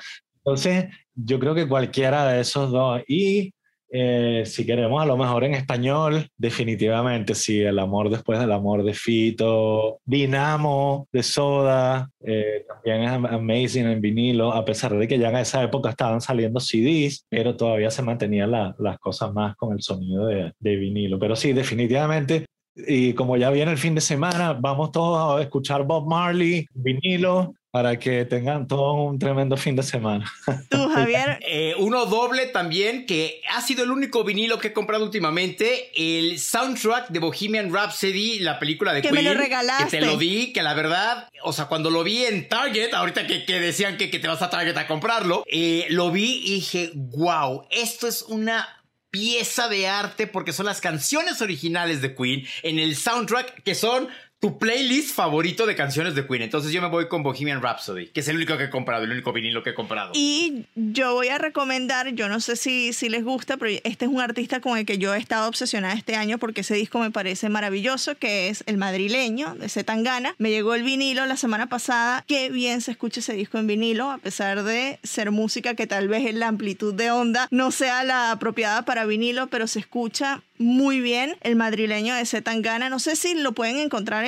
Entonces, 0.48 0.86
yo 1.14 1.38
creo 1.38 1.54
que 1.54 1.68
cualquiera 1.68 2.26
de 2.26 2.40
esos 2.40 2.70
dos. 2.70 3.02
Y 3.06 3.52
eh, 3.90 4.44
si 4.46 4.64
queremos 4.64 5.02
a 5.02 5.04
lo 5.04 5.18
mejor 5.18 5.44
en 5.44 5.52
español, 5.52 6.26
definitivamente 6.38 7.34
sí, 7.34 7.60
el 7.60 7.78
amor 7.78 8.08
después 8.08 8.38
del 8.38 8.52
amor 8.52 8.82
de 8.82 8.94
Fito, 8.94 10.00
Dinamo 10.06 11.06
de 11.12 11.22
Soda, 11.22 12.08
eh, 12.24 12.64
también 12.66 13.02
es 13.02 13.10
amazing 13.10 13.86
en 13.88 14.00
vinilo, 14.00 14.54
a 14.54 14.64
pesar 14.64 14.96
de 14.96 15.06
que 15.06 15.18
ya 15.18 15.28
en 15.28 15.36
esa 15.36 15.62
época 15.62 15.90
estaban 15.90 16.22
saliendo 16.22 16.60
CDs, 16.60 17.26
pero 17.28 17.54
todavía 17.54 17.90
se 17.90 18.00
mantenían 18.00 18.50
la, 18.50 18.74
las 18.78 18.98
cosas 18.98 19.30
más 19.34 19.54
con 19.56 19.74
el 19.74 19.82
sonido 19.82 20.26
de, 20.26 20.52
de 20.58 20.76
vinilo. 20.76 21.18
Pero 21.18 21.36
sí, 21.36 21.52
definitivamente 21.52 22.46
y 22.86 23.12
como 23.14 23.36
ya 23.36 23.50
viene 23.50 23.72
el 23.72 23.78
fin 23.78 23.94
de 23.94 24.00
semana, 24.00 24.52
vamos 24.52 24.92
todos 24.92 25.38
a 25.38 25.42
escuchar 25.42 25.84
Bob 25.84 26.06
Marley, 26.08 26.64
vinilo, 26.72 27.54
para 27.78 27.96
que 27.96 28.24
tengan 28.24 28.66
todo 28.66 28.94
un 28.94 29.20
tremendo 29.20 29.56
fin 29.56 29.76
de 29.76 29.84
semana. 29.84 30.28
¿Tú, 30.68 30.88
Javier? 30.94 31.38
eh, 31.42 31.76
uno 31.78 32.06
doble 32.06 32.46
también, 32.46 33.06
que 33.06 33.40
ha 33.54 33.62
sido 33.62 33.84
el 33.84 33.92
único 33.92 34.24
vinilo 34.24 34.58
que 34.58 34.68
he 34.68 34.72
comprado 34.72 35.04
últimamente, 35.04 35.92
el 35.94 36.40
soundtrack 36.40 37.10
de 37.10 37.20
Bohemian 37.20 37.72
Rhapsody, 37.72 38.40
la 38.40 38.58
película 38.58 38.92
de 38.92 39.02
que 39.02 39.10
Queen. 39.10 39.22
me 39.22 39.32
lo 39.32 39.38
regalaste. 39.38 39.84
Que 39.84 39.90
te 39.90 40.04
lo 40.04 40.16
di, 40.16 40.52
que 40.52 40.64
la 40.64 40.74
verdad, 40.74 41.28
o 41.44 41.52
sea, 41.52 41.66
cuando 41.66 41.88
lo 41.88 42.02
vi 42.02 42.24
en 42.24 42.48
Target, 42.48 42.92
ahorita 42.94 43.28
que, 43.28 43.44
que 43.44 43.60
decían 43.60 43.96
que, 43.96 44.10
que, 44.10 44.18
te 44.18 44.26
vas 44.26 44.42
a 44.42 44.50
Target 44.50 44.76
a 44.76 44.88
comprarlo, 44.88 45.44
eh, 45.46 45.86
lo 45.90 46.10
vi 46.10 46.42
y 46.46 46.54
dije, 46.54 46.90
wow, 46.94 47.64
esto 47.70 48.08
es 48.08 48.22
una 48.22 48.66
pieza 49.10 49.68
de 49.68 49.86
arte 49.86 50.26
porque 50.26 50.52
son 50.52 50.66
las 50.66 50.80
canciones 50.80 51.40
originales 51.40 52.02
de 52.02 52.14
Queen 52.14 52.44
en 52.62 52.78
el 52.78 52.96
soundtrack 52.96 53.62
que 53.62 53.74
son 53.74 54.08
tu 54.40 54.56
playlist 54.56 55.14
favorito 55.14 55.66
de 55.66 55.74
canciones 55.74 56.14
de 56.14 56.26
Queen. 56.26 56.42
Entonces 56.42 56.70
yo 56.72 56.80
me 56.80 56.88
voy 56.88 57.08
con 57.08 57.24
Bohemian 57.24 57.60
Rhapsody, 57.60 58.06
que 58.08 58.20
es 58.20 58.28
el 58.28 58.36
único 58.36 58.56
que 58.56 58.64
he 58.64 58.70
comprado, 58.70 59.02
el 59.02 59.10
único 59.10 59.32
vinilo 59.32 59.64
que 59.64 59.70
he 59.70 59.74
comprado. 59.74 60.12
Y 60.14 60.64
yo 60.76 61.14
voy 61.14 61.28
a 61.28 61.38
recomendar, 61.38 62.08
yo 62.14 62.28
no 62.28 62.38
sé 62.38 62.54
si, 62.54 62.92
si 62.92 63.08
les 63.08 63.24
gusta, 63.24 63.56
pero 63.56 63.80
este 63.82 64.04
es 64.04 64.10
un 64.10 64.20
artista 64.20 64.60
con 64.60 64.78
el 64.78 64.86
que 64.86 64.98
yo 64.98 65.12
he 65.12 65.18
estado 65.18 65.48
obsesionada 65.48 65.94
este 65.94 66.14
año 66.14 66.38
porque 66.38 66.60
ese 66.60 66.74
disco 66.74 67.00
me 67.00 67.10
parece 67.10 67.48
maravilloso, 67.48 68.16
que 68.16 68.48
es 68.48 68.62
El 68.66 68.76
Madrileño 68.76 69.56
de 69.56 69.68
Zetangana. 69.68 70.36
Me 70.38 70.50
llegó 70.50 70.74
el 70.74 70.84
vinilo 70.84 71.26
la 71.26 71.36
semana 71.36 71.66
pasada. 71.66 72.24
Qué 72.28 72.50
bien 72.50 72.80
se 72.80 72.92
escucha 72.92 73.20
ese 73.20 73.32
disco 73.32 73.58
en 73.58 73.66
vinilo, 73.66 74.10
a 74.10 74.18
pesar 74.18 74.62
de 74.62 75.00
ser 75.02 75.32
música 75.32 75.74
que 75.74 75.88
tal 75.88 76.06
vez 76.06 76.26
en 76.26 76.38
la 76.38 76.46
amplitud 76.46 76.94
de 76.94 77.10
onda 77.10 77.48
no 77.50 77.72
sea 77.72 78.04
la 78.04 78.30
apropiada 78.30 78.84
para 78.84 79.04
vinilo, 79.04 79.48
pero 79.48 79.66
se 79.66 79.80
escucha 79.80 80.42
muy 80.58 81.00
bien 81.00 81.36
el 81.42 81.56
madrileño 81.56 82.14
de 82.14 82.26
Zetangana. 82.26 82.88
No 82.88 82.98
sé 82.98 83.16
si 83.16 83.34
lo 83.34 83.52
pueden 83.52 83.78
encontrar 83.78 84.24
en, 84.24 84.27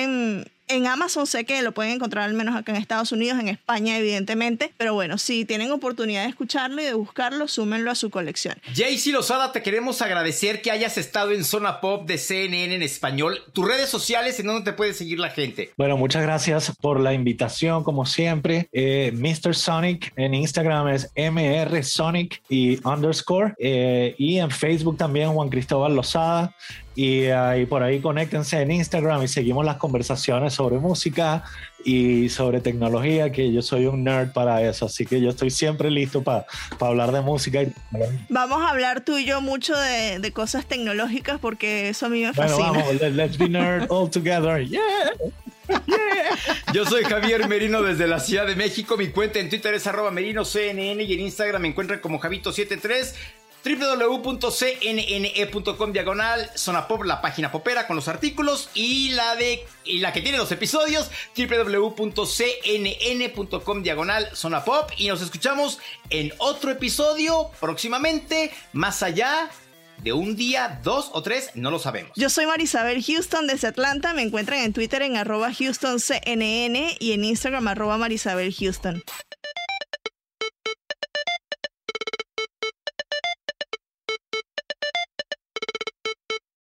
en 0.71 0.87
Amazon, 0.87 1.27
sé 1.27 1.43
que 1.43 1.61
lo 1.61 1.73
pueden 1.73 1.93
encontrar 1.93 2.23
al 2.23 2.33
menos 2.33 2.55
acá 2.55 2.71
en 2.71 2.77
Estados 2.77 3.11
Unidos, 3.11 3.39
en 3.39 3.49
España 3.49 3.97
evidentemente, 3.97 4.73
pero 4.77 4.93
bueno, 4.93 5.17
si 5.17 5.45
tienen 5.45 5.71
oportunidad 5.71 6.23
de 6.23 6.29
escucharlo 6.29 6.81
y 6.81 6.85
de 6.85 6.93
buscarlo, 6.93 7.47
súmenlo 7.47 7.91
a 7.91 7.95
su 7.95 8.09
colección. 8.09 8.55
Jaycee 8.73 9.11
Lozada, 9.11 9.51
te 9.51 9.61
queremos 9.61 10.01
agradecer 10.01 10.61
que 10.61 10.71
hayas 10.71 10.97
estado 10.97 11.31
en 11.31 11.43
Zona 11.43 11.81
Pop 11.81 12.07
de 12.07 12.17
CNN 12.17 12.73
en 12.73 12.83
español. 12.83 13.41
Tus 13.53 13.67
redes 13.67 13.89
sociales, 13.89 14.39
¿en 14.39 14.47
dónde 14.47 14.71
te 14.71 14.75
puede 14.75 14.93
seguir 14.93 15.19
la 15.19 15.29
gente? 15.29 15.71
Bueno, 15.77 15.97
muchas 15.97 16.21
gracias 16.21 16.71
por 16.79 16.99
la 16.99 17.13
invitación, 17.13 17.83
como 17.83 18.05
siempre. 18.05 18.69
Eh, 18.71 19.11
Mr. 19.13 19.55
Sonic 19.55 20.13
en 20.15 20.33
Instagram 20.33 20.87
es 20.89 21.11
MR 21.15 21.83
Sonic 21.83 22.41
y 22.49 22.79
underscore. 22.87 23.53
Eh, 23.59 24.15
y 24.17 24.37
en 24.37 24.49
Facebook 24.49 24.97
también 24.97 25.33
Juan 25.33 25.49
Cristóbal 25.49 25.95
Lozada. 25.95 26.55
Y 26.93 27.27
ahí 27.27 27.65
por 27.65 27.83
ahí 27.83 28.01
conéctense 28.01 28.59
en 28.59 28.71
Instagram 28.71 29.23
y 29.23 29.27
seguimos 29.27 29.65
las 29.65 29.77
conversaciones 29.77 30.53
sobre 30.53 30.77
música 30.77 31.43
y 31.85 32.29
sobre 32.29 32.59
tecnología, 32.59 33.31
que 33.31 33.51
yo 33.51 33.61
soy 33.61 33.85
un 33.85 34.03
nerd 34.03 34.33
para 34.33 34.61
eso, 34.61 34.85
así 34.85 35.05
que 35.05 35.21
yo 35.21 35.29
estoy 35.29 35.49
siempre 35.49 35.89
listo 35.89 36.21
para 36.21 36.45
hablar 36.79 37.11
de 37.11 37.21
música. 37.21 37.63
Y 37.63 37.73
vamos 38.29 38.61
a 38.61 38.69
hablar 38.69 39.01
tú 39.01 39.17
y 39.17 39.25
yo 39.25 39.41
mucho 39.41 39.75
de, 39.75 40.19
de, 40.19 40.31
cosas 40.31 40.65
tecnológicas 40.65 41.39
porque 41.39 41.89
eso 41.89 42.07
a 42.07 42.09
mí 42.09 42.23
me 42.23 42.33
fascina. 42.33 42.69
Bueno, 42.69 42.83
vamos, 42.85 43.15
let's 43.15 43.37
be 43.37 43.49
nerd 43.49 43.87
all 43.89 44.09
together. 44.09 44.63
Yeah. 44.65 44.81
Yo 46.73 46.85
soy 46.85 47.03
Javier 47.03 47.47
Merino 47.47 47.81
desde 47.81 48.07
la 48.07 48.19
Ciudad 48.19 48.45
de 48.45 48.55
México. 48.55 48.97
Mi 48.97 49.09
cuenta 49.09 49.39
en 49.39 49.49
Twitter 49.49 49.73
es 49.73 49.87
arroba 49.87 50.11
merinoCNN 50.11 51.01
y 51.01 51.13
en 51.13 51.19
Instagram 51.19 51.61
me 51.61 51.67
encuentran 51.69 51.99
como 51.99 52.19
Javito73 52.19 53.13
www.cnne.com 53.63 54.31
diagonal 55.91 56.49
zona 56.55 56.87
pop, 56.87 57.03
la 57.03 57.21
página 57.21 57.51
popera 57.51 57.85
con 57.87 57.95
los 57.95 58.07
artículos 58.07 58.69
y 58.73 59.09
la 59.11 59.35
de 59.35 59.65
la 59.85 60.13
que 60.13 60.21
tiene 60.21 60.37
los 60.37 60.51
episodios 60.51 61.11
www.cnn.com 61.37 62.23
diagonal 63.83 64.29
zona 64.33 64.63
pop 64.63 64.91
y 64.97 65.07
nos 65.07 65.21
escuchamos 65.21 65.79
en 66.09 66.33
otro 66.37 66.71
episodio 66.71 67.51
próximamente 67.59 68.51
más 68.73 69.03
allá 69.03 69.49
de 70.03 70.13
un 70.13 70.35
día, 70.35 70.79
dos 70.83 71.11
o 71.13 71.21
tres, 71.21 71.51
no 71.55 71.69
lo 71.69 71.79
sabemos. 71.79 72.11
Yo 72.15 72.29
soy 72.29 72.45
Marisabel 72.47 73.03
Houston 73.03 73.47
desde 73.47 73.67
Atlanta. 73.67 74.13
Me 74.13 74.23
encuentran 74.23 74.59
en 74.59 74.73
Twitter 74.73 75.03
en 75.03 75.15
arroba 75.15 75.49
HoustonCNN 75.49 76.95
y 76.99 77.11
en 77.13 77.23
Instagram 77.23 77.67
arroba 77.67 77.97
Marisabel 77.97 78.53
Houston. 78.53 79.03